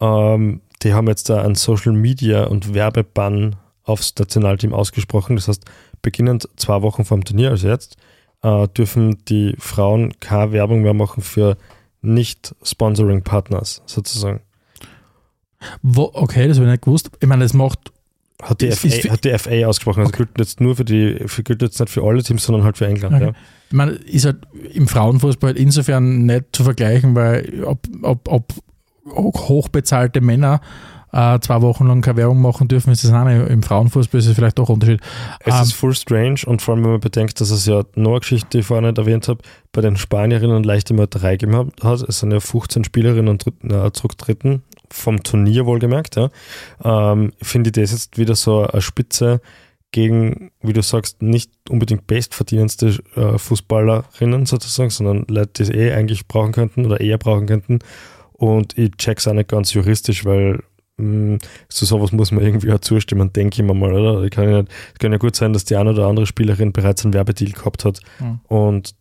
[0.00, 5.36] ähm, die haben jetzt da einen Social Media und Werbebann aufs Nationalteam ausgesprochen.
[5.36, 5.64] Das heißt,
[6.02, 7.96] beginnend zwei Wochen vor dem Turnier, also jetzt,
[8.42, 11.56] äh, dürfen die Frauen keine Werbung mehr machen für
[12.02, 14.40] Nicht-Sponsoring-Partners sozusagen.
[15.82, 17.10] Wo, okay, das habe ich nicht gewusst.
[17.20, 17.78] Ich meine, das macht,
[18.42, 20.00] Hat die, Ist- FA, ist hat die FA ausgesprochen.
[20.00, 22.76] Also gilt jetzt nur für die, für, gilt jetzt nicht für alle Teams, sondern halt
[22.76, 23.14] für England.
[23.14, 23.24] Okay.
[23.26, 23.32] Ja.
[23.68, 24.38] ich meine, ist halt
[24.74, 28.52] im Frauenfußball insofern nicht zu vergleichen, weil ob, ob, ob
[29.14, 30.60] hochbezahlte Männer
[31.12, 33.48] äh, zwei Wochen lang keine Werbung machen dürfen, ist das nicht.
[33.48, 35.00] Im Frauenfußball ist es vielleicht doch ein Unterschied.
[35.40, 38.10] Es Ähm, ist full strange und vor allem, wenn man bedenkt, dass es ja noch
[38.10, 39.40] eine Geschichte, die ich vorher nicht erwähnt habe,
[39.72, 42.02] bei den Spanierinnen leichte Mörderei gegeben hat.
[42.02, 46.16] Es sind ja 15 Spielerinnen und äh, zurückgetreten, vom Turnier wohlgemerkt.
[46.16, 46.28] Ja.
[46.84, 49.40] Ähm, Finde ich das jetzt wieder so eine Spitze
[49.92, 55.92] gegen, wie du sagst, nicht unbedingt bestverdienendste äh, Fußballerinnen sozusagen, sondern Leute, die es eh
[55.94, 57.78] eigentlich brauchen könnten oder eher brauchen könnten.
[58.36, 60.62] Und ich check's auch nicht ganz juristisch, weil
[60.98, 64.22] mh, zu sowas muss man irgendwie auch zustimmen, denke ich mir mal, oder?
[64.24, 67.04] Ich kann ja es kann ja gut sein, dass die eine oder andere Spielerin bereits
[67.04, 68.00] einen Werbedeal gehabt hat.
[68.20, 68.40] Mhm.
[68.48, 68.94] Und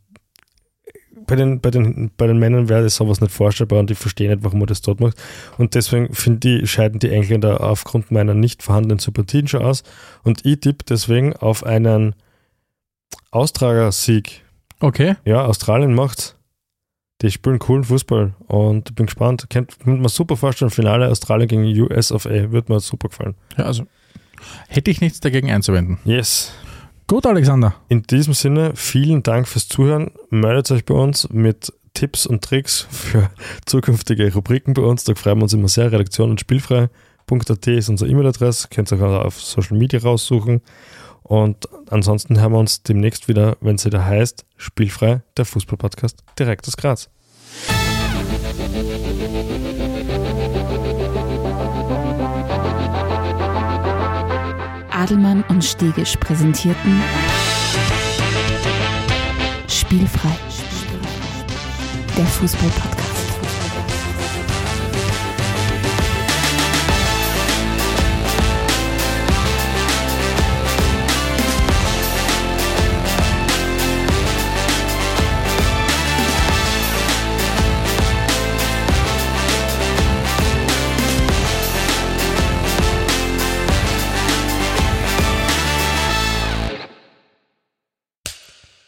[1.28, 4.30] bei den, bei, den, bei den Männern wäre das sowas nicht vorstellbar und ich verstehe
[4.30, 5.18] nicht, warum man das dort macht.
[5.58, 9.84] Und deswegen finde ich, scheiden die Engländer aufgrund meiner nicht vorhandenen Sympathien schon aus.
[10.24, 12.16] Und ich tippe deswegen auf einen
[13.32, 14.44] Austrager-Sieg.
[14.80, 16.35] Okay, Ja, Australien macht's.
[17.26, 19.48] Die spielen coolen Fußball und bin gespannt.
[19.50, 22.52] Könnte könnte man super vorstellen, Finale Australien gegen US of A.
[22.52, 23.34] Wird mir super gefallen.
[23.58, 23.88] ja, also
[24.68, 25.98] hätte ich nichts dagegen einzuwenden.
[26.06, 26.54] Yes.
[27.08, 27.74] Gut, Alexander.
[27.88, 30.12] In diesem Sinne, vielen Dank fürs Zuhören.
[30.30, 33.32] Meldet euch bei uns mit Tipps und Tricks für
[33.66, 35.04] zukünftige Rubriken bei uns.
[35.04, 35.92] Da freuen wir uns immer sehr.
[35.92, 38.68] Redaktion und spielfrei.at ist unsere E-Mail-Adresse.
[38.70, 40.62] Könnt ihr auch auf Social Media raussuchen.
[41.24, 46.68] Und ansonsten hören wir uns demnächst wieder, wenn es wieder heißt, Spielfrei, der Fußball-Podcast direkt
[46.68, 47.10] aus Graz.
[55.06, 57.00] Adelmann und Stegisch präsentierten
[59.68, 60.36] Spielfrei.
[62.18, 62.95] Der Fußball-Podcast.